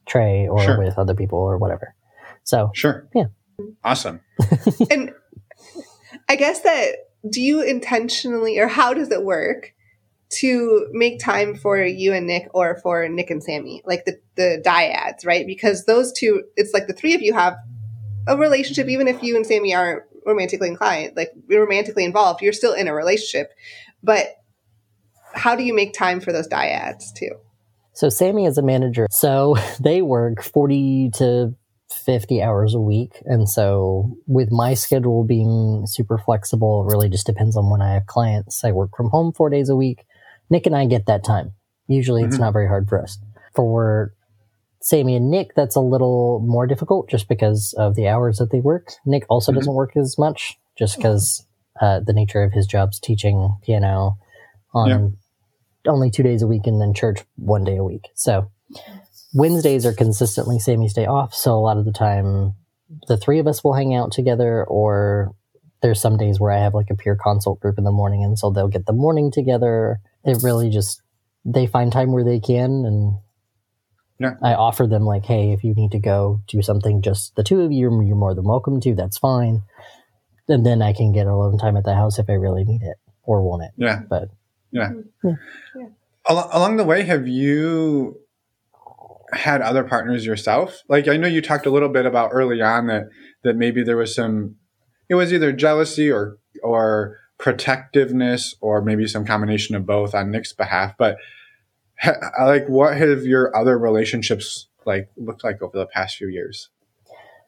[0.06, 0.78] Trey or Sure.
[0.78, 1.94] with other people or whatever.
[2.44, 3.08] So Sure.
[3.14, 3.26] Yeah.
[3.82, 4.20] Awesome.
[4.90, 5.12] and
[6.28, 6.92] I guess that
[7.28, 9.74] do you intentionally or how does it work
[10.30, 14.62] to make time for you and Nick or for Nick and Sammy, like the the
[14.64, 15.46] dyads, right?
[15.46, 17.56] Because those two, it's like the three of you have
[18.26, 22.52] a relationship, even if you and Sammy aren't romantically inclined, like you're romantically involved, you're
[22.52, 23.52] still in a relationship.
[24.02, 24.28] But
[25.34, 27.30] how do you make time for those dyads too?
[27.92, 29.06] So Sammy is a manager.
[29.10, 31.54] So they work 40 to
[32.04, 33.22] 50 hours a week.
[33.24, 37.94] And so with my schedule being super flexible, it really just depends on when I
[37.94, 38.64] have clients.
[38.64, 40.06] I work from home four days a week.
[40.50, 41.52] Nick and I get that time.
[41.86, 42.40] Usually it's Mhm.
[42.40, 43.18] not very hard for us.
[43.54, 44.12] For
[44.80, 48.60] Sammy and Nick, that's a little more difficult just because of the hours that they
[48.60, 48.92] work.
[49.06, 49.56] Nick also Mhm.
[49.56, 51.46] doesn't work as much just because
[51.80, 54.16] uh, the nature of his job's teaching piano
[54.72, 55.90] on Yeah.
[55.90, 58.10] only two days a week and then church one day a week.
[58.14, 58.46] So
[59.34, 61.34] Wednesdays are consistently Sammy's day off.
[61.34, 62.54] So a lot of the time,
[63.08, 65.34] the three of us will hang out together, or
[65.82, 68.38] there's some days where I have like a peer consult group in the morning, and
[68.38, 69.98] so they'll get the morning together.
[70.24, 71.02] It really just
[71.44, 73.18] they find time where they can, and
[74.18, 74.36] Yeah.
[74.40, 77.60] I offer them like, hey, if you need to go do something, just the two
[77.62, 78.94] of you, you're more than welcome to.
[78.94, 79.62] That's fine.
[80.48, 82.96] And then I can get alone time at the house if I really need it
[83.24, 83.70] or want it.
[83.76, 84.02] Yeah.
[84.08, 84.28] But
[84.70, 84.92] Yeah.
[85.24, 85.32] Yeah.
[85.76, 85.86] Yeah.
[86.28, 88.20] Al- along the way, have you
[89.36, 90.82] had other partners yourself?
[90.88, 93.04] Like I know you talked a little bit about early on that
[93.42, 94.56] that maybe there was some
[95.08, 100.52] it was either jealousy or or protectiveness or maybe some combination of both on Nick's
[100.52, 100.94] behalf.
[100.98, 101.16] But
[102.40, 106.70] like, what have your other relationships like looked like over the past few years?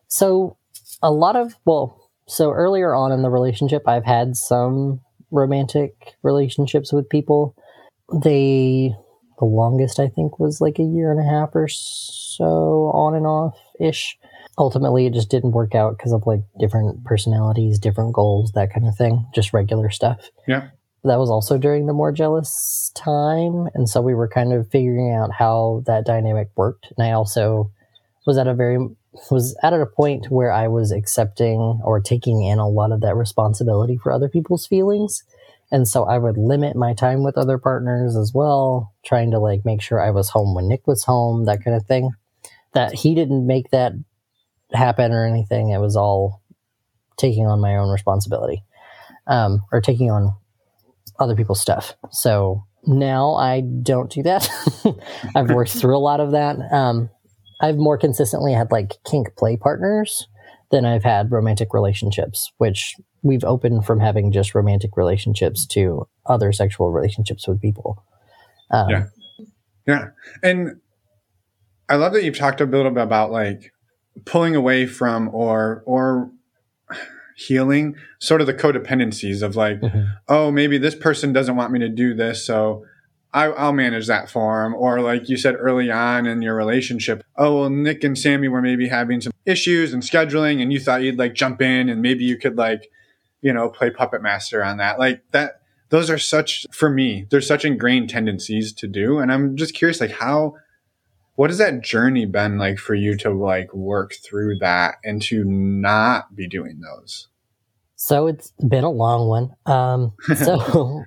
[0.08, 0.56] So
[1.02, 6.92] a lot of well, so earlier on in the relationship, I've had some romantic relationships
[6.92, 7.54] with people.
[8.12, 8.94] They
[9.38, 13.26] the longest I think was like a year and a half or so on and
[13.26, 14.18] off ish.
[14.58, 18.86] Ultimately, it just didn't work out because of like different personalities, different goals, that kind
[18.86, 19.26] of thing.
[19.34, 20.30] Just regular stuff.
[20.48, 20.68] Yeah.
[21.04, 25.12] That was also during the more jealous time, and so we were kind of figuring
[25.12, 26.92] out how that dynamic worked.
[26.96, 27.70] And I also
[28.26, 28.78] was at a very
[29.30, 33.16] was at a point where I was accepting or taking in a lot of that
[33.16, 35.22] responsibility for other people's feelings.
[35.72, 39.64] And so I would limit my time with other partners as well, trying to like
[39.64, 42.10] make sure I was home when Nick was home, that kind of thing.
[42.74, 43.92] That he didn't make that
[44.72, 45.70] happen or anything.
[45.70, 46.42] It was all
[47.16, 48.62] taking on my own responsibility
[49.26, 50.34] um, or taking on
[51.18, 51.94] other people's stuff.
[52.10, 54.48] So now I don't do that.
[55.34, 56.56] I've worked through a lot of that.
[56.72, 57.10] Um,
[57.60, 60.28] I've more consistently had like kink play partners
[60.70, 66.52] than I've had romantic relationships, which we've opened from having just romantic relationships to other
[66.52, 68.02] sexual relationships with people.
[68.70, 69.04] Um, Yeah.
[69.86, 70.08] Yeah.
[70.42, 70.80] And
[71.88, 73.72] I love that you've talked a little bit about like
[74.24, 76.30] pulling away from or or
[77.36, 80.10] healing sort of the codependencies of like, mhm.
[80.28, 82.84] oh, maybe this person doesn't want me to do this, so
[83.32, 84.74] I, I'll manage that for them.
[84.74, 88.62] Or like you said early on in your relationship, oh, well, Nick and Sammy were
[88.62, 92.24] maybe having some issues and scheduling, and you thought you'd like jump in and maybe
[92.24, 92.88] you could like,
[93.46, 94.98] you know, play puppet master on that.
[94.98, 99.18] Like that, those are such, for me, they're such ingrained tendencies to do.
[99.18, 100.54] And I'm just curious, like, how,
[101.36, 105.44] what has that journey been like for you to like work through that and to
[105.44, 107.28] not be doing those?
[107.94, 109.54] So it's been a long one.
[109.72, 111.04] Um, so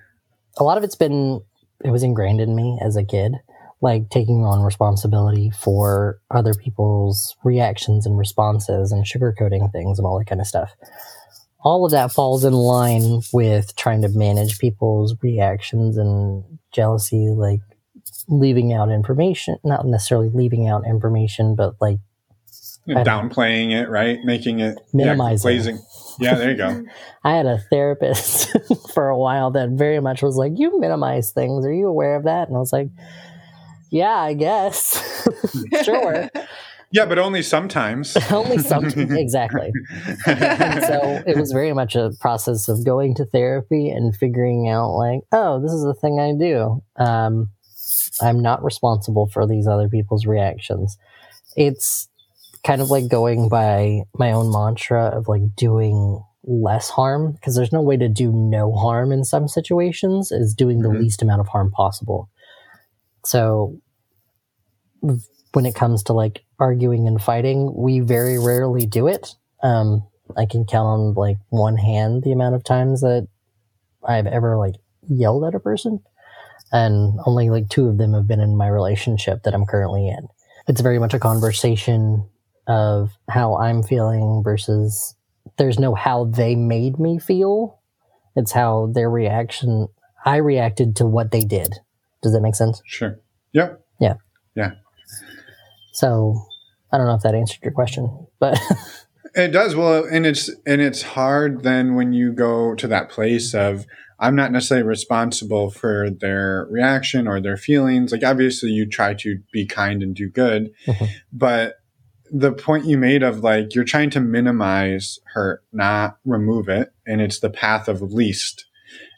[0.58, 1.42] a lot of it's been
[1.84, 3.34] it was ingrained in me as a kid.
[3.82, 10.18] like taking on responsibility for other people's reactions and responses and sugarcoating things and all
[10.20, 10.72] that kind of stuff.
[11.62, 17.60] All of that falls in line with trying to manage people's reactions and jealousy, like
[18.28, 21.98] leaving out information, not necessarily leaving out information, but like
[22.88, 24.20] Downplaying it, right?
[24.24, 25.76] Making it Minimizing.
[25.76, 26.32] Yeah.
[26.32, 26.84] Yeah, there you go.
[27.24, 28.50] I had a therapist
[28.94, 31.66] for a while that very much was like, You minimize things.
[31.66, 32.48] Are you aware of that?
[32.48, 32.90] And I was like,
[33.92, 35.02] Yeah, I guess.
[35.84, 36.30] sure.
[36.92, 38.18] Yeah, but only sometimes.
[38.32, 39.72] Only some exactly.
[40.26, 45.22] So it was very much a process of going to therapy and figuring out like,
[45.32, 46.82] oh, this is the thing I do.
[46.98, 47.52] Um,
[48.22, 50.98] I'm not responsible for these other people's reactions.
[51.56, 52.08] It's
[52.66, 57.72] kind of like going by my own mantra of like doing less harm because there's
[57.72, 61.00] no way to do no harm in some situations is doing the Mhm.
[61.02, 62.30] least amount of harm possible.
[63.26, 63.78] So
[65.54, 69.36] when it comes to like arguing and fighting, we very rarely do it.
[69.64, 70.08] Um,
[70.38, 73.28] I can count on like one hand the amount of times that
[74.08, 74.76] I've ever like
[75.10, 76.02] yelled at a person,
[76.72, 80.28] and only like two of them have been in my relationship that I'm currently in.
[80.68, 82.30] It's very much a conversation
[82.68, 85.16] of how I'm feeling versus
[85.58, 87.80] there's no how they made me feel.
[88.36, 89.88] It's how their reaction,
[90.24, 91.74] I reacted to what they did.
[92.22, 92.82] Does that make sense?
[92.86, 93.20] Sure.
[94.00, 94.20] Yep.
[96.00, 96.46] So
[96.94, 98.58] I don't know if that answered your question, but
[99.36, 103.54] It does well, and it's and it's hard then when you go to that place
[103.54, 103.86] of
[104.20, 108.12] I'm not necessarily responsible for their reaction or their feelings.
[108.12, 111.10] Like obviously, you try to be kind and do good, Mhm.
[111.32, 111.76] but
[112.32, 117.22] the point you made of like you're trying to minimize hurt, not remove it, and
[117.22, 118.66] it's the path of least.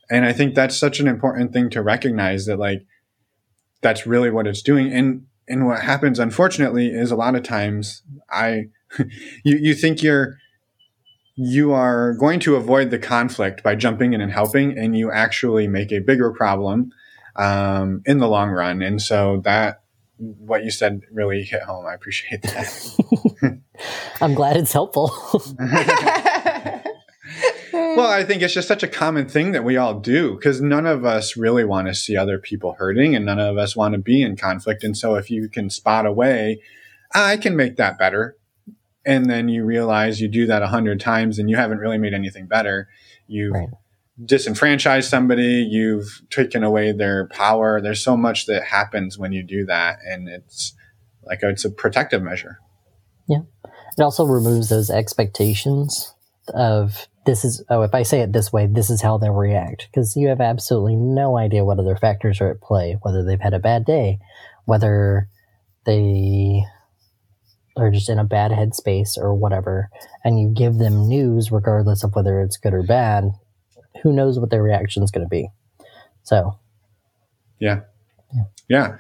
[0.10, 2.82] And I think that's such an important thing to recognize that like
[3.82, 4.92] that's really what it's doing.
[4.92, 8.70] And and what happens unfortunately is a lot of times I
[9.44, 10.38] you you think you're
[11.36, 15.68] you are going to avoid the conflict by jumping in and helping and you actually
[15.68, 16.92] make a bigger problem
[17.36, 18.82] um, in the long run.
[18.82, 19.82] And so that
[20.18, 21.86] what you said really hit home.
[21.86, 23.60] I appreciate that.
[24.22, 25.12] I'm glad it's helpful.
[27.74, 30.86] well i think it's just such a common thing that we all do because none
[30.86, 33.98] of us really want to see other people hurting and none of us want to
[34.00, 36.60] be in conflict and so if you can spot a way
[37.14, 38.38] i can make that better.
[39.04, 42.14] And then you realize you do that a hundred times and you haven't really made
[42.14, 42.88] anything better.
[43.26, 43.70] You've Right.
[44.24, 47.82] disenfranchised somebody you've taken away their power.
[47.82, 50.76] There's so much that happens when you do that and it's
[51.24, 52.60] like it's a protective measure.
[53.28, 53.42] Yeah.
[53.98, 56.14] it also removes those expectations
[56.54, 59.88] of this is oh if i say it this way this is how they'll react.
[59.92, 63.54] Because you have absolutely no idea what other factors are at play whether they've had
[63.54, 64.20] a bad day
[64.66, 65.28] whether
[65.86, 66.64] they
[67.78, 69.90] are just in a bad headspace or whatever
[70.24, 73.32] and you give them news regardless of whether it's good or bad
[74.02, 75.50] who knows what their reaction is going to be.
[76.24, 76.58] So.
[77.60, 77.82] Yeah.
[78.34, 78.44] Yeah.
[78.70, 78.98] yeah.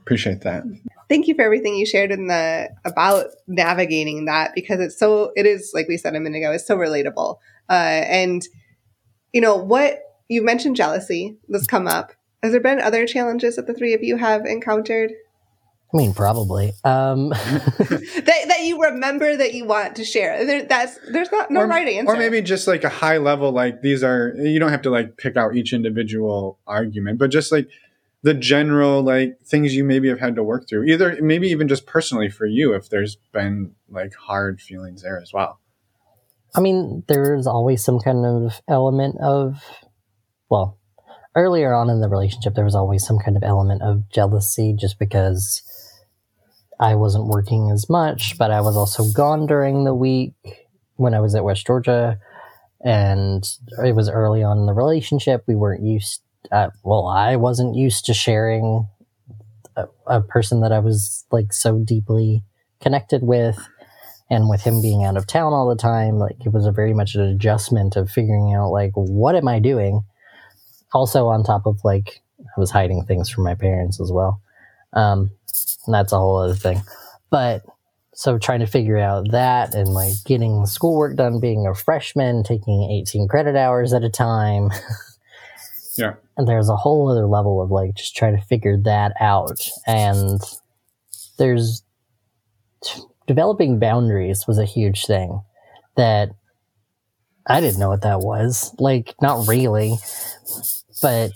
[0.00, 0.64] Appreciate that.
[1.08, 5.46] Thank you for everything you shared in the about navigating that because it's so it
[5.46, 8.42] is like we said a minute ago it's so relatable uh, and
[9.32, 12.12] you know what you mentioned jealousy that's come up.
[12.42, 15.12] Has there been other challenges that the three of you have encountered?
[15.92, 16.72] I mean probably.
[16.84, 20.44] Um that, that you remember that you want to share.
[20.44, 22.12] There, that's there's not no or, right answer.
[22.12, 25.16] or maybe just like a high level like these are you don't have to like
[25.16, 27.68] pick out each individual argument but just like
[28.22, 31.86] the general like things you maybe have had to work through either maybe even just
[31.86, 35.60] personally for you if there's been like hard feelings there as well
[36.54, 39.62] I mean, there's always some kind of element of,
[40.48, 40.78] well,
[41.34, 44.98] earlier on in the relationship, there was always some kind of element of jealousy just
[44.98, 45.62] because
[46.78, 50.34] I wasn't working as much, but I was also gone during the week
[50.96, 52.18] when I was at West Georgia.
[52.84, 53.44] And
[53.84, 55.44] it was early on in the relationship.
[55.46, 56.20] We weren't used,
[56.52, 58.86] uh, well, I wasn't used to sharing
[59.76, 62.44] a, a person that I was like so deeply
[62.80, 63.58] connected with
[64.30, 66.94] and with him being out of town all the time like it was a very
[66.94, 70.02] much an adjustment of figuring out like what am i doing?
[70.92, 74.40] Also on top of like i was hiding things from my parents as well.
[74.92, 75.30] Um
[75.86, 76.80] and that's a whole other thing.
[77.30, 77.62] But
[78.14, 82.88] so trying to figure out that and like getting schoolwork done being a freshman taking
[82.90, 84.70] 18 credit hours at a time.
[85.96, 86.14] Yeah.
[86.36, 89.60] and there's a whole other level of like just trying to figure that out.
[89.86, 90.40] And
[91.38, 91.84] there's
[93.26, 95.42] developing boundaries was a huge thing
[95.96, 96.30] that
[97.46, 98.74] I didn't know what that was.
[98.78, 99.96] Like, not really,
[101.02, 101.32] but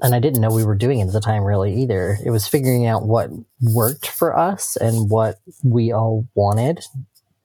[0.00, 2.18] and I didn't know we were doing it at the time really either.
[2.24, 3.30] It was figuring out what
[3.60, 6.80] worked for us and what we all wanted.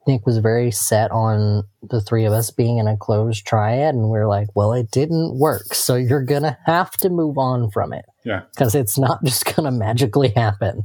[0.08, 4.10] Nick was very set on the three of us being in a closed triad, and
[4.10, 7.92] we are like, well, it didn't work, so you're gonna have to move on from
[7.92, 8.06] it.
[8.24, 8.42] Yeah.
[8.50, 10.82] Because it's not just gonna magically happen.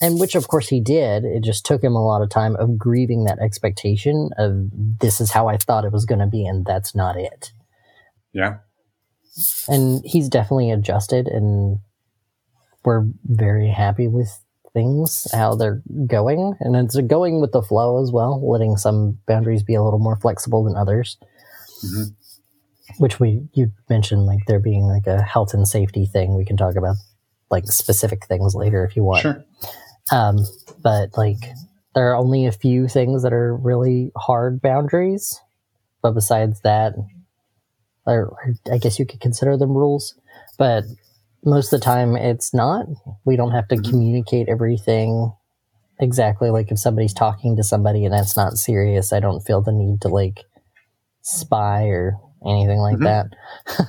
[0.00, 1.24] And which, of course, he did.
[1.24, 4.68] It just took him a lot of time of grieving that expectation of
[5.00, 7.52] this is how I thought it was gonna be, and that's not it.
[8.32, 8.58] Yeah.
[9.68, 11.80] And he's definitely adjusted, and
[12.84, 14.30] we're very happy with
[14.72, 19.62] things, how they're going, and it's going with the flow as well, letting some boundaries
[19.62, 21.16] be a little more flexible than others.
[21.84, 22.14] Mhm.
[22.98, 26.36] Which we you mentioned like there being like a health and safety thing.
[26.36, 26.96] We can talk about
[27.50, 29.22] like specific things later if you want.
[29.22, 29.44] Sure.
[30.12, 30.38] Um,
[30.82, 31.38] but like
[31.94, 35.40] there are only a few things that are really hard boundaries.
[36.02, 36.94] But besides that,
[38.06, 38.36] or,
[38.72, 40.14] I guess you could consider them rules.
[40.58, 40.84] But
[41.44, 42.86] most of the time, it's not.
[43.24, 43.88] We don't have to Mhm.
[43.90, 45.32] communicate everything
[46.00, 46.50] exactly.
[46.50, 50.00] Like if somebody's talking to somebody and that's not serious, I don't feel the need
[50.02, 50.44] to like
[51.22, 53.04] spy or anything like Mhm.
[53.04, 53.26] that.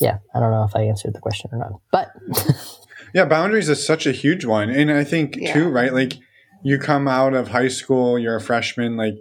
[0.00, 2.12] yeah, I don't know if I answered the question or not, but
[3.14, 4.70] Yeah, boundaries is such a huge one.
[4.70, 5.52] And I think Yeah.
[5.54, 5.92] too, right?
[5.92, 6.14] Like
[6.62, 9.14] you come out of high school, you're a freshman, like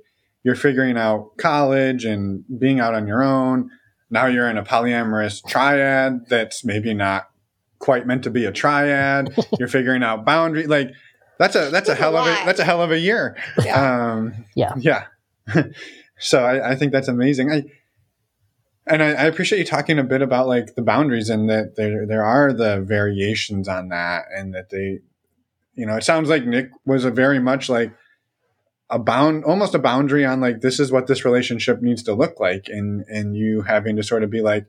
[0.43, 3.69] you're figuring out college and being out on your own.
[4.09, 7.29] Now you're in a polyamorous triad that's maybe not
[7.79, 9.33] quite meant to be a triad.
[9.59, 10.91] you're figuring out boundary like
[11.37, 13.35] that's a that's a That's a hell of a that's a hell of a year.
[13.63, 14.11] Yeah.
[14.13, 14.73] Um Yeah.
[14.79, 15.03] Yeah.
[16.19, 17.51] so I, I think that's amazing.
[17.51, 17.63] I
[18.87, 22.05] and I, I appreciate you talking a bit about like the boundaries and that there
[22.05, 24.99] there are the variations on that and that they
[25.75, 27.93] you know it sounds like Nick was a very much like
[28.89, 32.39] a bound almost a boundary on like this is what this relationship needs to look
[32.39, 34.65] like and and you having to sort of be like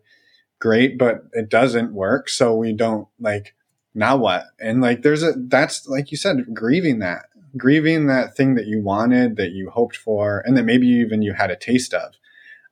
[0.58, 3.54] great but it doesn't work so we don't like
[3.98, 4.44] now what?
[4.60, 8.80] And like there's a that's like you said grieving that grieving that thing that you
[8.82, 12.14] wanted that you hoped for and that maybe even you had a taste of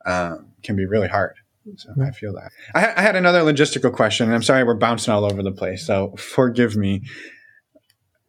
[0.06, 1.34] um, can be really hard.
[1.76, 2.52] So i feel that.
[2.74, 5.50] I, ha- I had another logistical question and i'm sorry we're bouncing all over the
[5.50, 7.02] place so forgive me.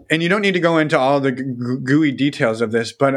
[0.09, 1.43] And you don't need to go into all the g-
[1.83, 3.13] gooey details of this but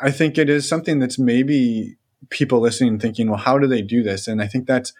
[0.00, 1.96] i think it is something that's maybe
[2.30, 4.26] people listening thinking well how do they do this?
[4.26, 4.92] And i think that's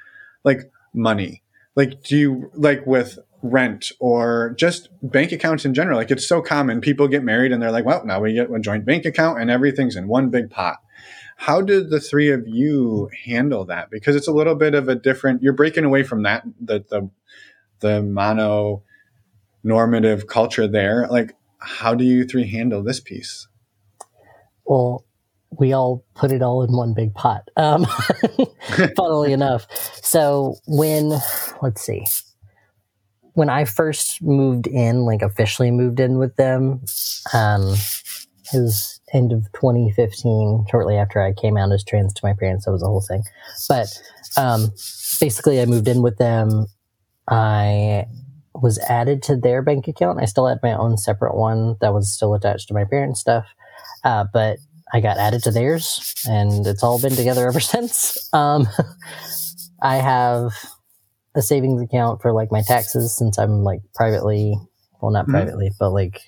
[0.45, 1.43] like money.
[1.75, 6.43] Like do you like with rent or just bank accounts in general like it's so
[6.43, 9.41] common people get married and they're like well now we get a joint bank account
[9.41, 10.77] and everything's in one big pot
[11.41, 14.95] how did the three of you handle that because it's a little bit of a
[14.95, 17.11] different you're breaking away from that the the,
[17.81, 18.83] the mono
[19.63, 23.49] normative culture there like how do you three handle this piece
[24.71, 25.05] well,
[25.59, 27.51] we all put it all in one big pot.
[27.57, 27.87] Um,
[28.97, 29.67] funnily enough.
[30.01, 31.19] So when,
[31.61, 32.07] let's see,
[33.33, 36.83] when I first moved in, like officially moved in with them,
[37.35, 37.75] um,
[38.53, 42.65] it was end of 2015, shortly after I came out as trans to my parents.
[42.65, 43.23] That was the whole thing.
[43.69, 43.89] But
[44.37, 44.71] um,
[45.21, 46.67] basically, I moved in with them.
[47.29, 48.07] I
[48.55, 50.21] was added to their bank account.
[50.21, 53.47] I still had my own separate one that was still attached to my parents' stuff.
[54.05, 54.59] Uh, but
[54.93, 58.29] I got added to theirs, and it's all been together ever since.
[58.33, 58.67] Um,
[59.83, 60.53] I have
[61.37, 64.57] a savings account for like my taxes since I'm like privately,
[65.01, 65.31] well, not Mhm.
[65.31, 66.21] privately, but like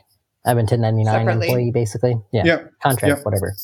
[0.44, 1.46] I'm a 1099 Separately.
[1.46, 2.16] employee basically.
[2.32, 2.72] Yeah, Yep.
[2.82, 3.24] contract, Yep.
[3.24, 3.54] whatever.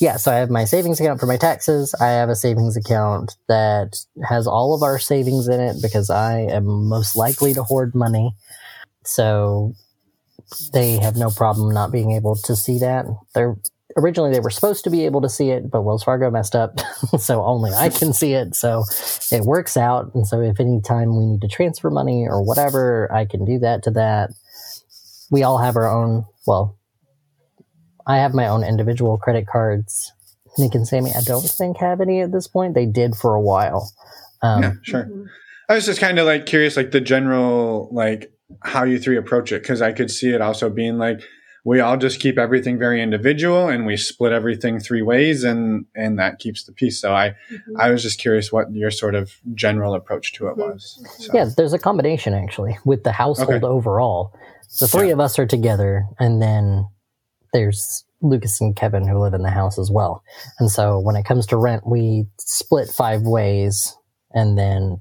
[0.00, 1.94] Yeah, so I have my savings account for my taxes.
[2.00, 6.40] I have a savings account that has all of our savings in it because I
[6.40, 8.34] am most likely to hoard money.
[9.04, 9.74] So
[10.72, 13.06] they have no problem not being able to see that.
[13.34, 13.56] They're
[13.96, 16.80] originally they were supposed to be able to see it, but Wells Fargo messed up,
[17.18, 18.54] so only I can see it.
[18.56, 18.84] So
[19.30, 20.14] it works out.
[20.14, 23.58] And so if any time we need to transfer money or whatever, I can do
[23.60, 24.30] that to that.
[25.32, 26.26] We all have our own.
[26.46, 26.76] Well,
[28.06, 30.12] I have my own individual credit cards.
[30.58, 32.74] Nick and Sammy, I don't think have any at this point.
[32.74, 33.90] They did for a while.
[34.42, 35.26] Um, yeah sure Mhm.
[35.68, 38.30] I was just kind of like curious, like the general, like
[38.62, 41.22] how you three approach it, because I could see it also being like
[41.64, 46.18] we all just keep everything very individual and we split everything three ways, and and
[46.18, 47.00] that keeps the peace.
[47.00, 47.60] So I Mhm.
[47.78, 51.00] I was just curious what your sort of general approach to it was.
[51.18, 53.66] So, Yeah, there's a combination actually with the household Okay.
[53.66, 54.32] overall.
[54.80, 55.12] The three Yeah.
[55.14, 56.86] of us are together, and then
[57.52, 60.22] there's Lucas and Kevin who live in the house as well.
[60.58, 63.96] And so when it comes to rent, we split five ways,
[64.32, 64.98] and then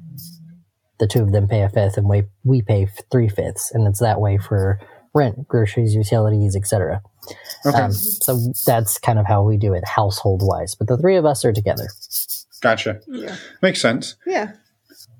[0.99, 3.99] the two of them pay a fifth, and we we pay three fifths, and it's
[3.99, 4.80] that way for
[5.14, 7.01] rent, groceries, utilities, etc.
[7.66, 10.76] Okay, Um, so that's kind of how we do it household wise.
[10.76, 11.88] But the three of us are together.
[12.62, 12.99] gotcha.
[13.07, 13.36] Yeah.
[13.62, 14.16] Makes sense.
[14.26, 14.53] Yeah.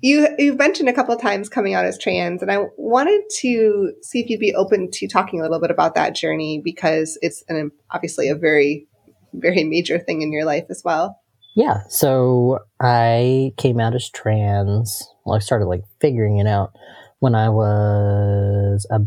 [0.00, 3.92] you you've mentioned a couple of times coming out as trans, and I wanted to
[4.02, 7.44] see if you'd be open to talking a little bit about that journey because it's
[7.48, 8.86] an obviously a very
[9.34, 11.18] very major thing in your life as well.
[11.54, 15.06] Yeah, so I came out as trans.
[15.24, 16.72] Well, I started like figuring it out
[17.20, 19.06] when I was about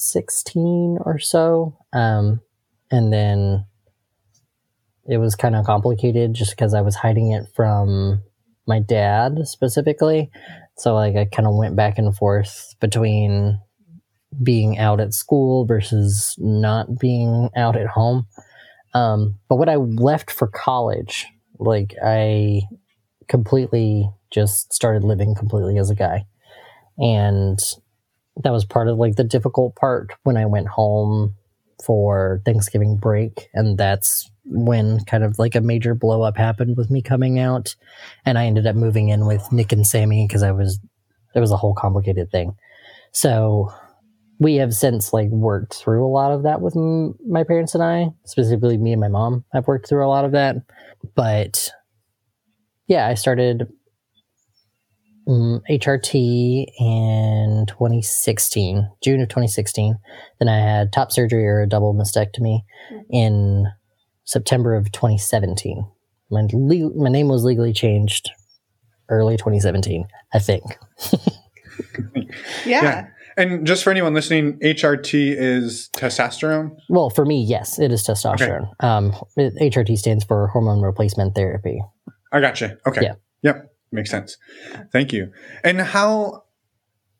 [0.00, 1.76] 16 or so.
[1.92, 2.40] Um,
[2.90, 3.66] and then
[5.06, 8.22] it was kind of complicated just because I was hiding it from
[8.66, 10.30] my dad specifically.
[10.76, 13.58] So like I kind of went back and forth between
[14.42, 18.26] being out at school versus not being out at home.
[18.94, 21.26] Um, but when I left for college,
[21.58, 22.62] like I
[23.26, 26.26] completely just started living completely as a guy.
[26.98, 27.58] And
[28.42, 31.34] that was part of like the difficult part when I went home
[31.84, 33.48] for Thanksgiving break.
[33.54, 37.74] And that's when kind of like a major blow up happened with me coming out.
[38.24, 40.80] And I ended up moving in with Nick and Sammy because I was,
[41.34, 42.54] it was a whole complicated thing.
[43.12, 43.72] So
[44.38, 47.82] we have since like worked through a lot of that with m- my parents and
[47.82, 49.44] I, specifically me and my mom.
[49.52, 50.56] I've worked through a lot of that.
[51.14, 51.70] But
[52.86, 53.68] yeah, I started
[55.28, 59.98] um, HRT in 2016, June of 2016.
[60.38, 62.62] Then I had top surgery or a double mastectomy
[63.10, 63.66] in
[64.24, 65.86] September of 2017.
[66.30, 68.30] My, le- my name was legally changed
[69.08, 70.64] early 2017, I think.
[72.64, 72.82] Yeah.
[72.82, 73.06] Yeah.
[73.36, 76.76] And just for anyone listening, HRT is testosterone.
[76.88, 78.68] Well, for me, yes, it is testosterone.
[78.80, 81.80] Um, HRT stands for hormone replacement therapy.
[82.32, 82.78] I gotcha.
[82.86, 83.02] Okay.
[83.02, 83.14] Yeah.
[83.42, 83.67] Yep.
[83.90, 84.36] Makes sense.
[84.92, 85.32] Thank you.
[85.64, 86.44] And how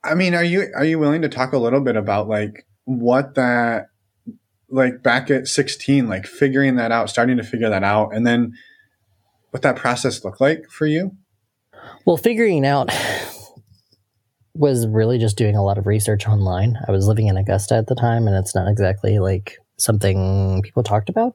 [0.04, 3.34] I mean, are you are you willing to talk a little bit about like what
[3.34, 3.86] that
[4.70, 8.52] like back at 16, like figuring that out, starting to figure that out, and then
[9.50, 11.12] what that process looked like for you?
[12.04, 12.90] Well, figuring out
[14.54, 16.76] was really just doing a lot of research online.
[16.86, 20.82] I was living in Augusta at the time, and it's not exactly like something people
[20.82, 21.32] talked about.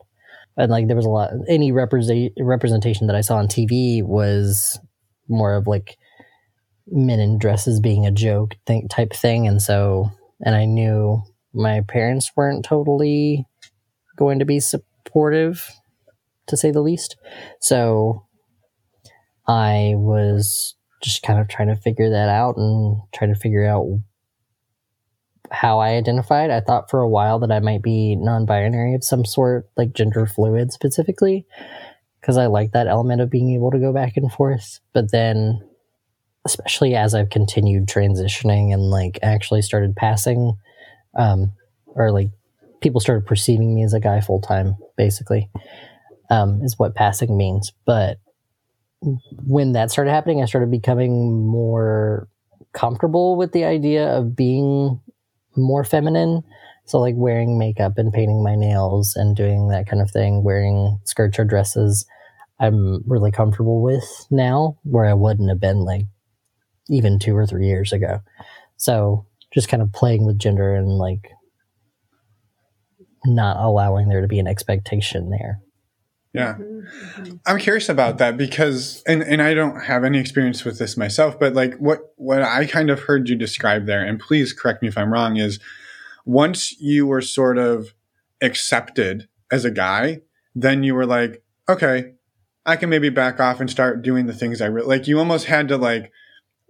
[0.57, 4.79] And like there was a lot, any represent, representation that I saw on TV was
[5.27, 5.97] more of like
[6.87, 9.47] men in dresses being a joke thing, type thing.
[9.47, 10.11] And so,
[10.45, 11.21] and I knew
[11.53, 13.45] my parents weren't totally
[14.17, 15.69] going to be supportive,
[16.47, 17.15] to say the least.
[17.59, 18.25] So
[19.47, 23.85] I was just kind of trying to figure that out and trying to figure out
[25.51, 26.49] how I identified.
[26.49, 29.93] I thought for a while that I might be non binary of some sort, like
[29.93, 31.45] gender fluid specifically,
[32.23, 34.79] because I like that element of being able to go back and forth.
[34.93, 35.59] But then,
[36.45, 40.57] especially as I've continued transitioning and like actually started passing,
[41.15, 41.51] um,
[41.87, 42.29] or like
[42.79, 45.49] people started perceiving me as a guy full time, basically,
[46.29, 47.73] um, is what passing means.
[47.85, 48.19] But
[49.45, 52.29] when that started happening, I started becoming more
[52.71, 55.01] comfortable with the idea of being
[55.57, 56.45] more feminine.
[56.85, 60.99] So, like wearing makeup and painting my nails and doing that kind of thing, wearing
[61.05, 62.05] skirts or dresses,
[62.59, 66.05] I'm really comfortable with now, where I wouldn't have been like
[66.89, 68.19] even two or three years ago.
[68.75, 71.29] So, just kind of playing with gender and like
[73.25, 75.61] not allowing there to be an expectation there.
[76.33, 76.55] Yeah.
[76.55, 77.35] Mm-hmm.
[77.45, 81.39] I'm curious about that because and and I don't have any experience with this myself,
[81.39, 84.87] but like what what I kind of heard you describe there and please correct me
[84.87, 85.59] if I'm wrong is
[86.25, 87.93] once you were sort of
[88.41, 90.21] accepted as a guy,
[90.55, 92.13] then you were like, okay,
[92.65, 95.45] I can maybe back off and start doing the things I really like you almost
[95.47, 96.11] had to like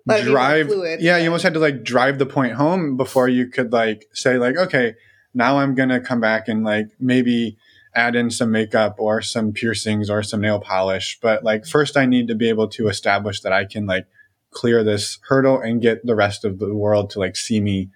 [0.05, 1.23] Let it be more drive fluid, yeah, yeah.
[1.23, 4.57] you almost had to like drive the point home before you could like say like
[4.57, 4.95] okay,
[5.33, 7.57] now I'm going to come back and like maybe
[7.95, 11.19] add in some makeup or some piercings or some nail polish.
[11.21, 14.07] But like first I need to be able to establish that I can like
[14.49, 17.89] clear this hurdle and get the rest of the world to like see me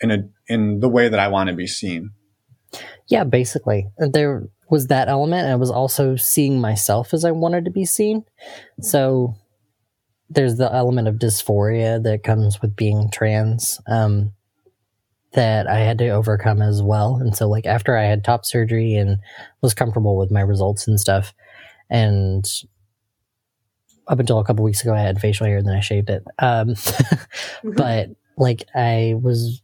[0.00, 2.10] in a in the way that I want to be seen.
[3.08, 3.88] Yeah, basically.
[3.98, 7.84] There was that element, and I was also seeing myself as I wanted to be
[7.84, 8.24] seen.
[8.80, 9.34] So
[10.30, 14.32] there's the element of dysphoria that comes with being trans um,
[15.32, 17.16] that I had to overcome as well.
[17.16, 19.18] And so, like, after I had top surgery and
[19.60, 21.34] was comfortable with my results and stuff,
[21.90, 22.48] and
[24.06, 26.22] up until a couple weeks ago, I had facial hair, and then I shaved it.
[26.38, 26.74] Um,
[27.64, 29.62] but like, I was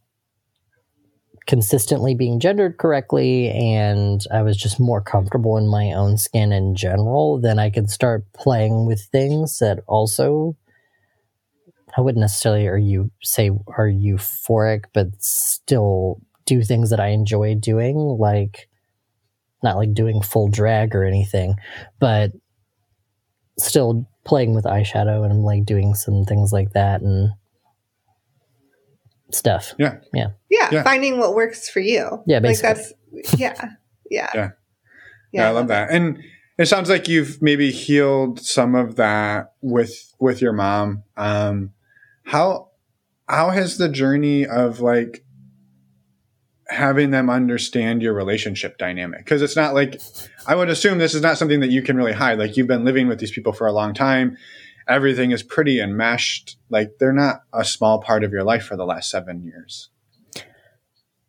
[1.47, 6.75] consistently being gendered correctly and I was just more comfortable in my own skin in
[6.75, 10.57] general, then I could start playing with things that also
[11.97, 17.55] I wouldn't necessarily are you say are euphoric, but still do things that I enjoy
[17.55, 18.69] doing, like
[19.63, 21.55] not like doing full drag or anything,
[21.99, 22.33] but
[23.57, 27.31] still playing with eyeshadow and like doing some things like that and
[29.31, 29.73] stuff.
[29.77, 29.99] Yeah.
[30.13, 30.83] Yeah, Yeah.
[30.83, 32.23] finding what works for you.
[32.25, 32.67] Yeah, like basically.
[33.11, 33.71] that's yeah,
[34.09, 34.49] yeah, Yeah.
[35.31, 35.91] Yeah, I love that.
[35.91, 36.19] And
[36.57, 41.03] it sounds like you've maybe healed some of that with with your mom.
[41.15, 41.71] Um
[42.23, 42.69] how
[43.27, 45.23] how has the journey of like
[46.69, 50.01] having them understand your relationship dynamic because it's not like
[50.47, 52.83] i would assume this is not something that you can really hide like you've been
[52.83, 54.35] living with these people for a long time
[54.87, 58.75] everything is pretty and enmeshed like they're not a small part of your life for
[58.75, 59.89] the last seven years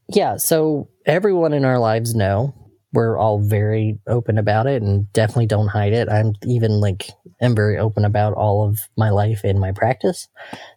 [0.09, 2.55] Yeah, so everyone in our lives know
[2.93, 6.09] we're all very open about it and definitely don't hide it.
[6.09, 10.29] I'm even like I'm very open about all of my life and my practice.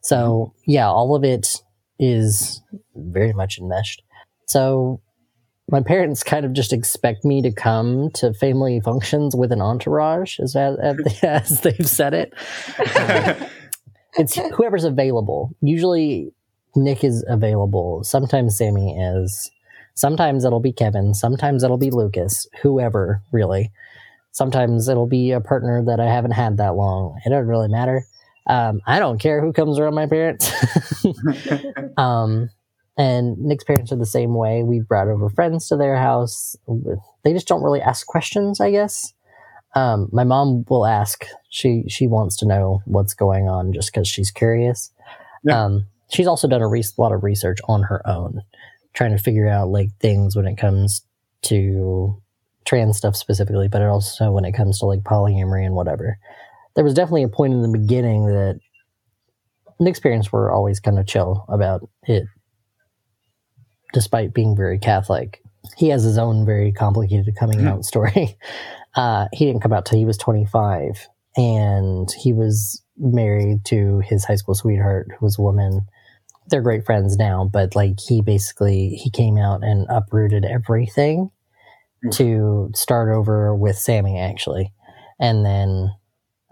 [0.02, 1.62] So yeah, all of it
[2.00, 2.62] is
[2.96, 4.04] very much enmeshed.
[4.48, 5.02] So
[5.72, 10.40] my parents kind of just expect me to come to family functions with an entourage,
[10.40, 10.56] as
[11.24, 12.34] as, they've said it.
[13.00, 13.48] Um,
[14.18, 15.56] it's whoever's available.
[15.62, 16.34] Usually
[16.76, 18.04] Nick is available.
[18.04, 19.50] Sometimes Sammy is.
[19.94, 21.14] Sometimes it'll be Kevin.
[21.14, 22.48] Sometimes it'll be Lucas.
[22.62, 23.72] Whoever, really.
[24.32, 27.20] Sometimes it'll be a partner that I haven't had that long.
[27.26, 28.06] It doesn't really matter.
[28.48, 30.52] Um, I don't care who comes around my parents.
[31.98, 32.50] um,
[32.98, 34.64] and Nick's parents are the same way.
[34.64, 36.56] We brought over friends to their house.
[37.24, 39.14] They just don't really ask questions, I guess.
[39.76, 41.26] Um, my mom will ask.
[41.50, 44.92] She she wants to know what's going on just because she's curious.
[45.44, 45.64] Yeah.
[45.64, 48.42] Um, she's also done a re- lot of research on her own,
[48.94, 51.02] trying to figure out like things when it comes
[51.44, 52.22] to
[52.66, 56.18] trans stuff specifically, but also when it comes to like polyamory and whatever.
[56.76, 58.60] There was definitely a point in the beginning that
[59.80, 62.26] Nick's parents were always kind of chill about it,
[63.94, 65.42] despite being very Catholic.
[65.78, 67.68] He has his own very complicated coming Mhm.
[67.68, 68.38] out story.
[68.94, 74.26] Uh, he didn't come out till he was 25, and he was married to his
[74.26, 75.86] high school sweetheart, who was a woman.
[76.50, 81.32] They're great friends now, but like he basically he came out and uprooted everything
[82.06, 82.12] Oof.
[82.18, 84.74] to start over with Sammy actually,
[85.22, 85.92] and then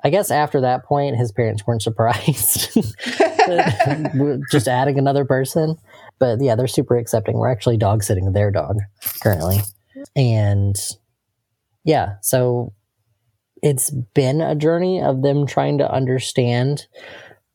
[0.02, 2.70] I guess after that point, his parents weren't surprised.
[4.50, 5.76] Just adding another person.
[6.20, 7.38] But yeah, they're super accepting.
[7.38, 8.78] We're actually dog sitting their dog
[9.22, 9.60] currently.
[10.16, 10.76] And
[11.84, 12.74] yeah, so
[13.62, 16.88] it's been a journey of them trying to understand.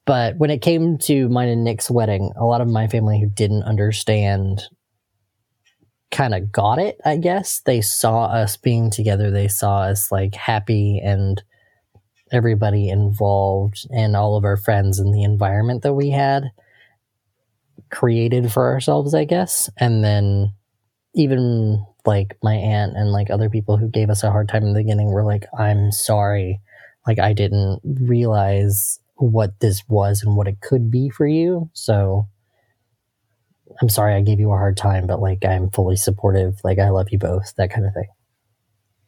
[0.06, 3.28] But when it came to mine and Nick's wedding, a lot of my family who
[3.28, 4.62] didn't understand
[6.10, 7.60] kind of got it, I guess.
[7.60, 11.42] They saw us being together, they saw us like happy and
[12.32, 16.50] everybody involved and all of our friends and the environment that we had
[17.94, 19.70] created for ourselves, I guess.
[19.78, 20.52] And then
[21.14, 24.72] even like my aunt and like other people who gave us a hard time in
[24.72, 26.60] the beginning were like, I'm sorry.
[27.06, 31.70] Like, I didn't realize what this was and what it could be for you.
[31.72, 32.26] So
[33.80, 36.54] I'm sorry I gave you a hard time, but like, I'm fully supportive.
[36.64, 38.08] Like, I love you both, that kind of thing.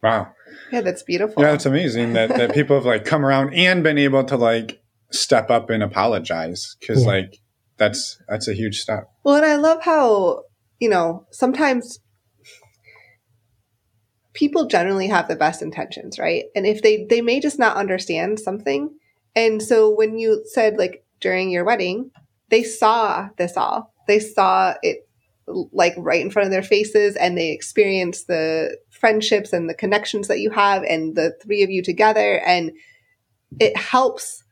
[0.03, 0.31] wow
[0.71, 1.41] yeah, that's beautiful.
[1.43, 4.81] yeah it's amazing that that people have like come around and been able to like
[5.11, 7.09] step up and apologize because Yeah.
[7.11, 7.39] like
[7.77, 10.43] that's that's a huge step Well, and I love how,
[10.79, 11.99] you know, sometimes
[14.33, 16.45] people generally have the best intentions, right?
[16.55, 18.95] And if they they may just not understand something.
[19.35, 22.11] And so when you said like during your wedding,
[22.49, 23.93] they saw this all.
[24.07, 25.07] They saw it
[25.71, 30.27] like right in front of their faces and they experienced the friendships and the connections
[30.27, 32.71] that you have and the three of you together and
[33.59, 34.43] it helps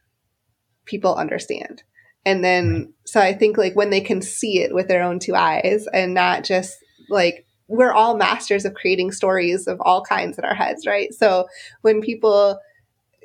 [0.86, 1.84] people understand.
[2.26, 5.36] And then, so I think like when they can see it with their own two
[5.36, 6.76] eyes and not just
[7.09, 11.13] like, we're all masters of creating stories of all kinds in our heads, right?
[11.13, 11.47] So
[11.82, 12.59] when people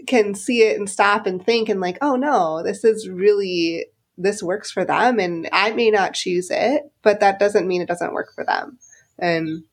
[0.07, 3.87] can see it and stop and think and like, oh no, this is really,
[4.17, 5.19] this works for them.
[5.19, 8.79] And I may not choose it, but that doesn't mean it doesn't work for them.
[9.19, 9.65] And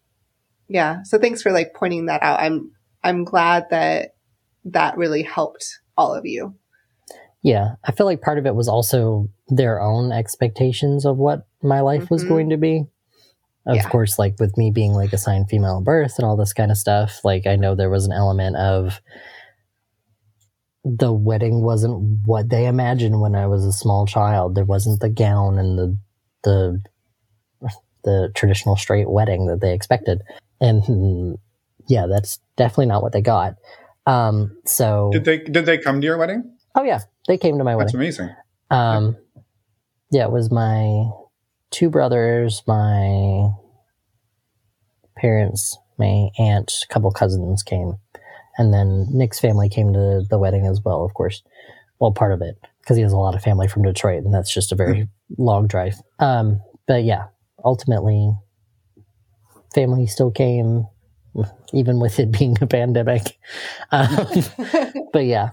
[0.68, 2.40] yeah, so thanks for like pointing that out.
[2.40, 2.72] I'm,
[3.04, 4.16] I'm glad that
[4.66, 6.56] that really helped all of you.
[7.44, 11.80] Yeah, I feel like part of it was also their own expectations of what my
[11.82, 12.28] life was Mhm.
[12.30, 12.86] going to be.
[13.66, 13.90] Of Yeah.
[13.90, 16.78] course, like with me being like assigned female at birth and all this kind of
[16.78, 19.02] stuff, like I know there was an element of
[20.86, 24.56] the wedding wasn't what they imagined when I was a small child.
[24.56, 25.98] There wasn't the gown and the
[26.44, 26.82] the
[28.04, 30.22] the traditional straight wedding that they expected.
[30.62, 31.38] And mm,
[31.88, 33.56] yeah, that's definitely not what they got.
[34.06, 37.64] Um so did they did they come to your wedding Oh yeah, they came to
[37.64, 38.10] my that's wedding.
[38.10, 38.36] That's amazing
[38.72, 39.18] Um,
[40.12, 41.10] yeah, it was my
[41.72, 43.50] two brothers, my
[45.18, 47.96] parents, my aunt, a couple cousins came,
[48.58, 51.44] And then Nick's family came to the wedding as well, of course.
[52.00, 54.54] Well, part of it, because he has a lot of family from Detroit, and that's
[54.54, 55.96] just a very long drive.
[56.20, 57.26] Um, but yeah,
[57.66, 58.32] ultimately,
[59.74, 60.86] family still came,
[61.74, 63.38] even with it being a pandemic.
[63.92, 64.28] Um,
[65.14, 65.52] but yeah,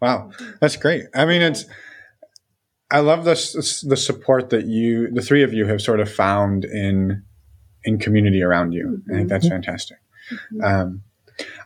[0.00, 0.30] Wow,
[0.60, 1.04] that's great.
[1.14, 1.64] I mean, it's.
[2.90, 6.64] I love this the support that you, the three of you, have sort of found
[6.64, 7.22] in
[7.84, 9.02] in community around you.
[9.10, 9.98] I think that's fantastic.
[10.62, 11.02] Um,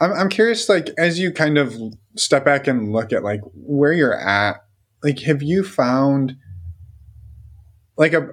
[0.00, 1.76] I'm I'm curious, like as you kind of
[2.16, 4.64] step back and look at like where you're at,
[5.02, 6.36] like have you found
[7.96, 8.28] like a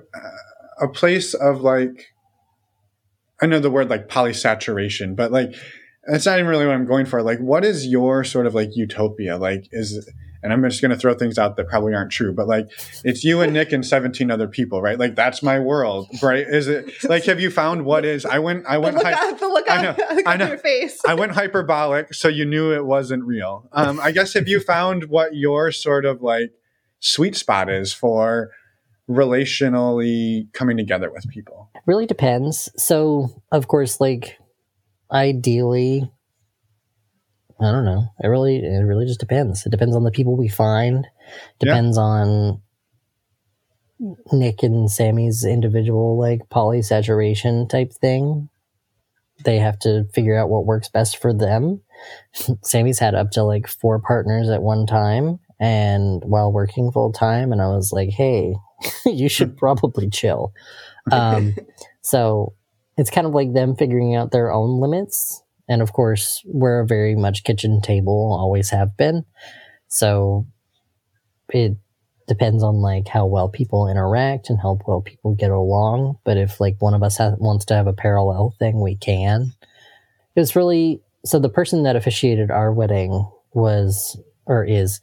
[0.79, 2.07] a place of like
[3.41, 5.53] I know the word like polysaturation, but like
[6.09, 7.21] that's not even really what I'm going for.
[7.21, 9.37] Like, what is your sort of like utopia?
[9.37, 10.09] Like, is
[10.41, 12.69] and I'm just going to throw things out that probably aren't true, but like,
[13.03, 14.97] it's you and Nick and 17 other people, right?
[14.97, 16.45] Like, that's my world, right?
[16.47, 18.25] Is it like, have you found what is?
[18.25, 20.37] I went, I went, the look, hy- on, the look, I know, the look I
[20.37, 20.47] know.
[20.47, 21.01] your face.
[21.05, 23.67] I went hyperbolic, so you knew it wasn't real.
[23.73, 26.53] Um, I guess have you found what your sort of like
[27.01, 28.51] sweet spot is for
[29.09, 31.69] relationally coming together with people?
[31.85, 32.69] really depends.
[32.77, 34.39] So, of course, like
[35.11, 36.09] ideally,
[37.59, 38.07] I don't know.
[38.23, 39.65] It really, it really just depends.
[39.65, 41.05] It depends on the people we find.
[41.61, 41.73] Yeah.
[41.73, 42.61] Depends on
[44.31, 48.49] Nick and Sammy's individual like polysaturation type thing.
[49.43, 51.81] They have to figure out what works best for them.
[52.61, 57.51] Sammy's had up to like four partners at one time and while working full time
[57.51, 58.55] and I was like, "Hey,
[59.05, 60.53] you should probably chill."
[61.11, 61.55] Um
[62.01, 62.53] so
[62.99, 65.41] it's kind of like them figuring out their own limits.
[65.69, 69.23] And of course, we're very much kitchen table, always have been.
[69.87, 70.45] So
[71.47, 71.77] it
[72.27, 76.17] depends on like how well people interact and how well people get along.
[76.25, 79.53] But if like one of us wants to have a parallel thing, we can.
[80.35, 84.99] It was really so the person that officiated our wedding was or is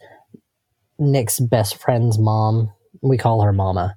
[0.98, 2.70] Nick's best friend's mom.
[3.00, 3.96] We call her Mama.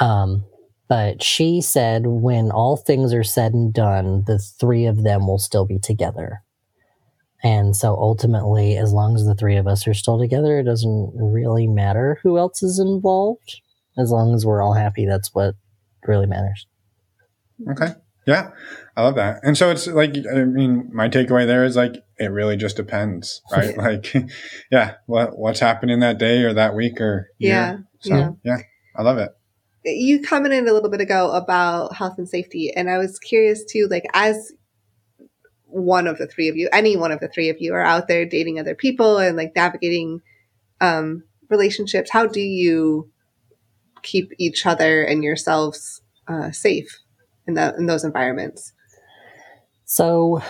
[0.00, 0.44] Um,
[0.88, 5.38] but she said when all things are said and done, the three of them will
[5.38, 6.42] still be together.
[7.42, 11.12] And so ultimately, as long as the three of us are still together, it doesn't
[11.14, 13.60] really matter who else is involved.
[13.96, 15.54] As long as we're all happy, that's what
[16.06, 16.66] really matters.
[17.70, 17.94] Okay.
[18.26, 18.50] Yeah,
[18.94, 19.40] I love that.
[19.42, 23.40] And so it's like, I mean, my takeaway there is like, it really just depends,
[23.52, 23.76] right?
[23.76, 24.14] like,
[24.70, 27.54] yeah, what what's happening that day or that week or year.
[27.54, 28.30] Yeah, So yeah.
[28.44, 28.58] yeah,
[28.94, 29.30] I love it.
[29.84, 33.88] You commented a little bit ago about health and safety, and I was curious too,
[33.90, 34.52] like as
[35.66, 38.08] one of the three of you, any one of the three of you are out
[38.08, 40.20] there dating other people and like navigating
[40.80, 43.10] um, relationships, how do you
[44.02, 46.98] keep each other and yourselves uh, safe
[47.46, 48.72] in that in those environments?
[49.84, 50.42] So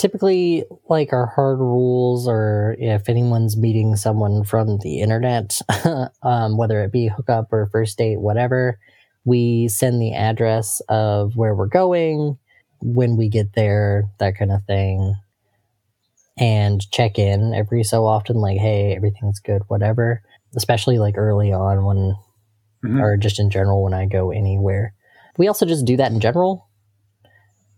[0.00, 5.58] typically, like our hard rules, or if anyone's meeting someone from the internet,
[6.22, 8.78] um, whether it be hookup or first date, whatever,
[9.26, 12.38] we send the address of where we're going,
[12.80, 15.14] when we get there, that kind of thing,
[16.38, 20.22] and check in every so often, like, hey, everything's good, whatever.
[20.56, 22.16] Especially like early on when,
[22.84, 23.00] Mhm.
[23.02, 24.94] or just in general when I go anywhere.
[25.36, 26.66] We also just do that in general.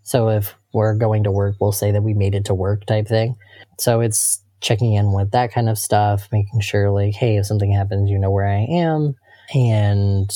[0.04, 3.06] So if we're going to work, we'll say that we made it to work type
[3.08, 3.36] thing.
[3.78, 7.72] So it's checking in with that kind of stuff, making sure like, hey, if something
[7.72, 9.14] happens, you know where I am,
[9.54, 10.30] and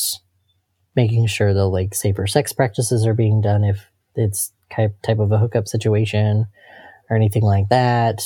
[0.94, 5.30] making sure the like safer sex practices are being done if it's type type of
[5.32, 6.46] a hookup situation
[7.08, 8.22] or anything like that.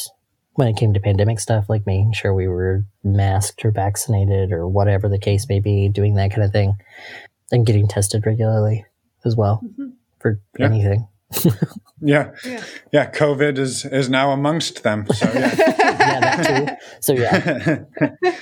[0.55, 4.69] When it came to pandemic stuff, like making sure we were masked or vaccinated or
[4.69, 6.75] whatever the case may be, doing that kind of thing,
[7.53, 8.85] and getting tested regularly
[9.25, 9.93] as well Mhm.
[10.19, 10.67] for Yeah.
[10.67, 11.07] anything.
[12.03, 12.31] Yeah.
[12.45, 12.65] Yeah.
[12.93, 13.11] Yeah.
[13.11, 15.07] COVID is, is now amongst them.
[15.13, 15.55] So yeah.
[15.59, 16.87] yeah, that too.
[17.01, 17.81] So yeah,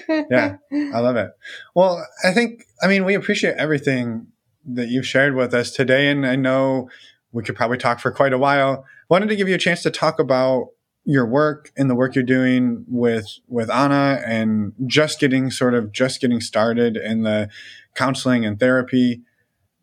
[0.31, 0.57] yeah.
[0.95, 1.31] I love it.
[1.75, 4.29] Well, I think, I mean, we appreciate everything
[4.65, 6.09] that you've shared with us today.
[6.09, 6.89] And I know
[7.33, 8.85] we could probably talk for quite a while.
[9.09, 10.69] Wanted to give you a chance to talk about
[11.05, 15.91] your work and the work you're doing with, with Anna and just getting sort of
[15.91, 17.49] just getting started in the
[17.95, 19.23] counseling and therapy.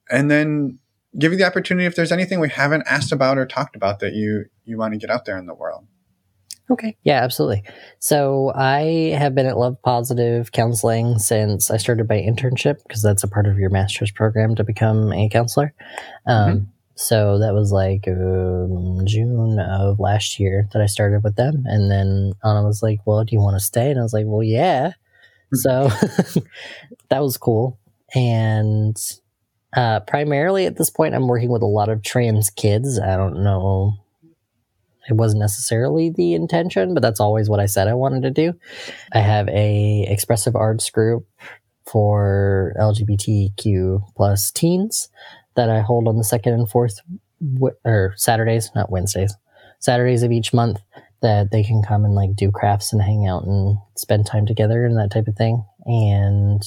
[0.09, 0.79] And then
[1.17, 4.13] give you the opportunity if there's anything we haven't asked about or talked about that
[4.13, 5.85] you, you want to get out there in the world.
[6.69, 6.97] Okay.
[7.03, 7.63] Yeah, absolutely.
[7.99, 13.23] So I have been at Love Positive Counseling since I started my internship because that's
[13.23, 15.73] a part of your master's program to become a counselor.
[16.25, 21.63] Um, So that was like um, June of last year that I started with them.
[21.65, 23.91] And then Anna was like, Well, do you want to stay?
[23.91, 24.93] And I was like, Well, yeah.
[25.53, 25.89] So
[27.09, 27.77] that was cool.
[28.15, 28.97] And
[29.75, 32.99] uh, primarily at this point, I'm working with a lot of trans kids.
[32.99, 33.97] I don't know
[35.09, 38.53] it wasn't necessarily the intention, but that's always what I said I wanted to do.
[39.13, 41.27] I have a expressive arts group
[41.85, 45.09] for LGBTQ plus teens
[45.55, 46.99] that I hold on the second and fourth
[47.83, 49.35] or Saturdays, not Wednesdays,
[49.79, 50.79] Saturdays of each month
[51.21, 54.85] that they can come and like do crafts and hang out and spend time together
[54.85, 55.63] and that type of thing.
[55.85, 56.63] And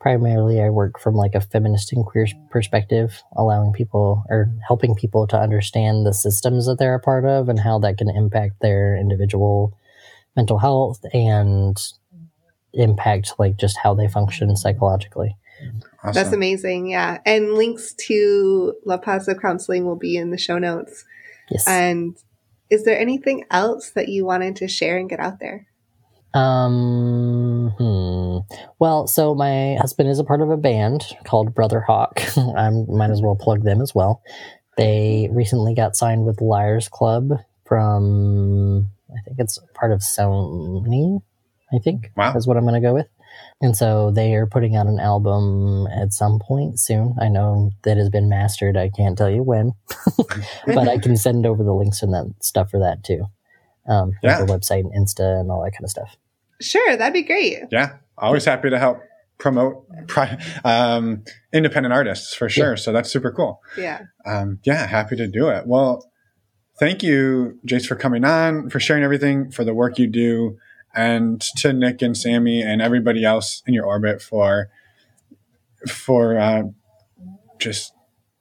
[0.00, 5.26] primarily I work from like a feminist and queer perspective, allowing people or helping people
[5.28, 8.96] to understand the systems that they're a part of and how that can impact their
[8.96, 9.76] individual
[10.36, 11.76] mental health and
[12.72, 15.36] impact like just how they function psychologically.
[16.02, 16.12] Awesome.
[16.14, 16.88] That's amazing.
[16.88, 17.18] Yeah.
[17.26, 21.04] And links to Love Positive Counseling will be in the show notes.
[21.50, 21.66] Yes.
[21.66, 22.16] And
[22.70, 25.66] is there anything else that you wanted to share and get out there?
[26.34, 27.72] Um.
[27.78, 28.38] Hmm.
[28.78, 32.20] Well, so my husband is a part of a band called Brother Hawk.
[32.36, 34.22] I might as well plug them as well.
[34.76, 37.30] They recently got signed with Liars Club
[37.66, 41.20] from I think it's part of Sony.
[41.72, 42.34] I think Wow.
[42.34, 43.08] is what I'm going to go with.
[43.60, 47.14] And so they are putting out an album at some point soon.
[47.20, 48.76] I know that has been mastered.
[48.76, 49.72] I can't tell you when,
[50.66, 53.26] but I can send over the links and that stuff for that too.
[53.88, 54.44] Um, like Yeah.
[54.44, 56.16] the website and Insta and all that kind of stuff.
[56.60, 57.64] Sure, that'd be great.
[57.70, 58.98] Yeah, always happy to help
[59.38, 62.76] promote pri- um, independent artists for sure.
[62.76, 63.60] So that's super cool.
[63.78, 64.02] Yeah.
[64.26, 65.66] Um, yeah, happy to do it.
[65.66, 66.10] Well,
[66.80, 70.58] thank you, Jace, for coming on, for sharing everything, for the work you do,
[70.94, 74.68] and to Nick and Sammy and everybody else in your orbit for
[75.86, 76.62] for uh,
[77.58, 77.92] just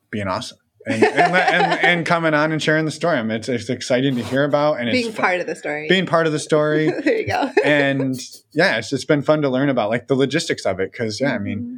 [0.10, 0.58] being awesome.
[0.90, 3.18] And, and, and, and coming on and sharing the story.
[3.18, 5.56] I mean, it's, it's exciting to hear about, and Being it's fu- part of the
[5.56, 5.88] story.
[5.90, 6.90] being part of the story.
[7.04, 7.52] there you go.
[7.64, 8.16] and
[8.54, 10.94] yeah, it's it's been fun to learn about like the logistics of it.
[10.94, 11.76] Cause yeah, I mean, mm-hmm.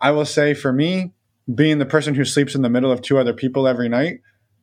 [0.00, 1.12] I will say for me,
[1.54, 4.20] being the person who sleeps in the middle of two other people every night,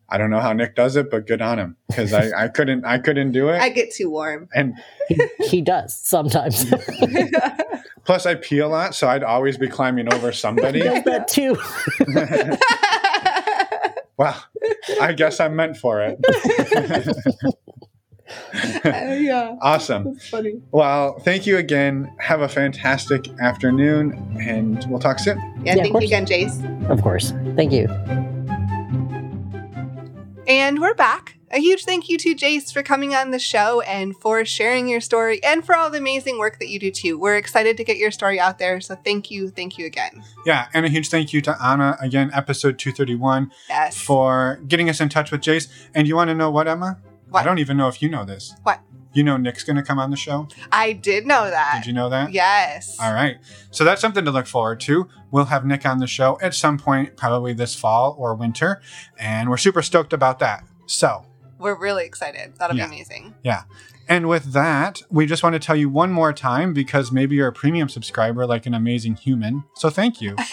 [0.10, 1.76] I don't know how Nick does it, but good on him.
[1.94, 3.60] Cause I, I couldn't, I couldn't do it.
[3.60, 4.48] I get too warm.
[4.56, 4.74] and
[5.10, 6.66] He, he does sometimes.
[8.06, 8.96] plus I pee a lot.
[8.96, 10.80] So I'd always be climbing over somebody.
[10.82, 11.58] that too.
[14.18, 14.44] well,
[15.02, 16.20] I guess I'm meant for it.
[18.84, 19.56] Uh, yeah.
[19.62, 20.04] awesome.
[20.14, 20.62] That's funny.
[20.72, 22.12] Well, thank you again.
[22.20, 25.38] Have a fantastic afternoon and we'll talk soon.
[25.64, 26.90] Yeah, Yeah, thank you again, Jace.
[26.90, 27.32] Of course.
[27.56, 27.88] Thank you.
[30.48, 31.37] And we're back.
[31.50, 35.00] A huge thank you to Jace for coming on the show and for sharing your
[35.00, 37.18] story and for all the amazing work that you do too.
[37.18, 38.82] We're excited to get your story out there.
[38.82, 39.50] So thank you.
[39.50, 40.24] Thank you again.
[40.46, 40.68] Yeah.
[40.74, 43.52] And a huge thank you to Anna again, episode 231.
[43.70, 43.98] Yes.
[43.98, 45.70] for getting us in touch with Jace.
[45.96, 47.00] And you want to know what, Emma?
[47.30, 47.42] What?
[47.42, 48.54] I don't even know if you know this.
[48.64, 48.82] What?
[49.14, 50.50] You know Nick's going to come on the show?
[50.72, 51.80] I did know that.
[51.82, 52.34] Did you know that?
[52.34, 52.98] Yes.
[53.00, 53.38] All right.
[53.72, 55.08] So that's something to look forward to.
[55.32, 58.82] We'll have Nick on the show at some point, probably this fall or winter.
[59.18, 60.66] And we're super stoked about that.
[60.88, 61.26] So,
[61.60, 62.54] We're really excited.
[62.60, 62.88] That'll Yeah.
[62.88, 63.36] be amazing.
[63.44, 63.64] Yeah.
[64.10, 67.48] And with that, we just want to tell you one more time because maybe you're
[67.50, 69.64] a premium subscriber like an amazing human.
[69.76, 70.36] So thank you.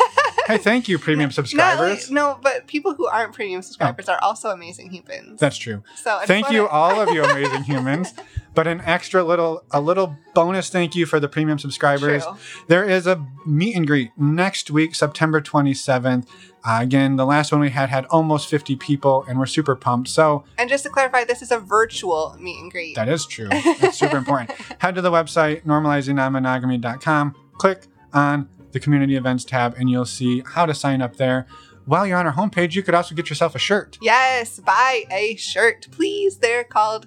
[0.47, 2.05] hey, thank you, premium Not subscribers.
[2.05, 5.41] like- no, but people who aren't premium subscribers are also amazing humans.
[5.41, 5.83] That's true.
[6.03, 8.13] so I thank you all of you amazing humans
[8.55, 12.37] but an extra little a little bonus thank you for the premium subscribers True.
[12.69, 16.27] there is a meet and greet next week september 27th
[16.65, 20.09] uh, again the last one we had had almost 50 people and we're super pumped
[20.09, 22.95] so And just to clarify, this is a virtual meet and greet.
[22.95, 29.17] that is true that's super important head to the website normalizingnonmonogamy.com click on the community
[29.17, 31.47] events tab and you'll see how to sign up there
[31.87, 35.35] while you're on our homepage you could also get yourself a shirt yes, buy a
[35.37, 36.39] shirt, please.
[36.39, 37.07] They're called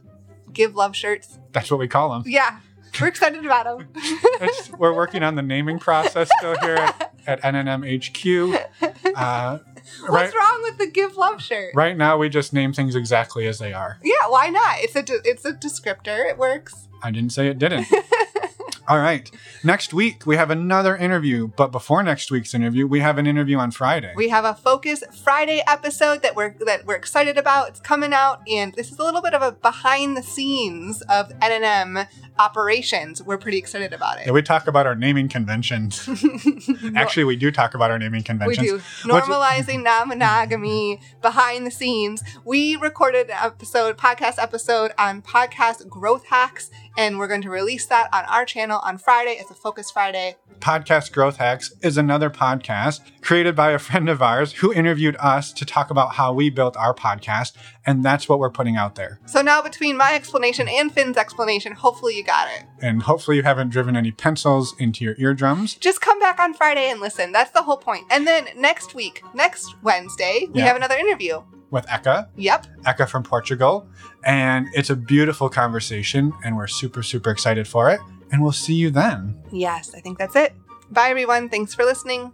[0.51, 1.38] Give Love shirts.
[1.51, 2.59] that's what we call them Yeah,
[2.99, 3.88] we're excited about them.
[4.80, 8.65] we're working on the naming process still here at, at NNMHQ.
[9.18, 9.57] Uh,
[10.07, 11.72] right, What's wrong with the Give Love shirt?
[11.74, 13.97] right now, we just name things exactly as they are.
[14.03, 14.76] Yeah, why not?
[14.80, 16.30] It's a de- it's a descriptor.
[16.30, 16.88] It works.
[17.01, 17.88] I didn't say it didn't.
[18.88, 19.29] All right.
[19.65, 21.47] Next week, we have another interview.
[21.47, 24.13] But before next week's interview, we have an interview on Friday.
[24.15, 27.69] We have a Focus Friday episode that we're that we're excited about.
[27.69, 31.29] It's coming out, and this is a little bit of a behind the scenes of
[31.39, 32.07] NNM
[32.39, 33.21] operations.
[33.21, 34.33] We're pretty excited about Yeah, it.
[34.33, 36.07] we talk about our naming conventions.
[36.95, 38.59] Actually, we do talk about our naming conventions.
[38.61, 39.83] We do normalizing
[40.27, 42.23] non-monogamy behind the scenes.
[42.45, 47.85] We recorded an episode, podcast episode on podcast growth hacks, and we're going to release
[47.85, 49.37] that on our channel on Friday.
[49.39, 50.35] It's a Focus Friday.
[50.59, 55.53] Podcast Growth Hacks is another podcast created by a friend of ours who interviewed us
[55.53, 57.53] to talk about how we built our podcast.
[57.85, 59.19] And that's what we're putting out there.
[59.27, 62.63] So now between my explanation and Finn's explanation, hopefully you got it.
[62.81, 65.75] And hopefully, you haven't driven any pencils into your eardrums.
[65.75, 67.31] Just come back on Friday and listen.
[67.31, 68.05] That's the whole point.
[68.09, 70.65] And then next week, next Wednesday, we Yeah.
[70.67, 71.41] have another interview.
[71.72, 72.68] With Eka, Yep.
[72.84, 73.88] Eka from Portugal.
[74.24, 77.99] And it's a beautiful conversation, and we're super, super excited for it.
[78.32, 79.41] And we'll see you then.
[79.51, 80.53] Yes, I think that's it.
[80.91, 81.49] Bye, everyone.
[81.49, 82.32] Thanks for listening.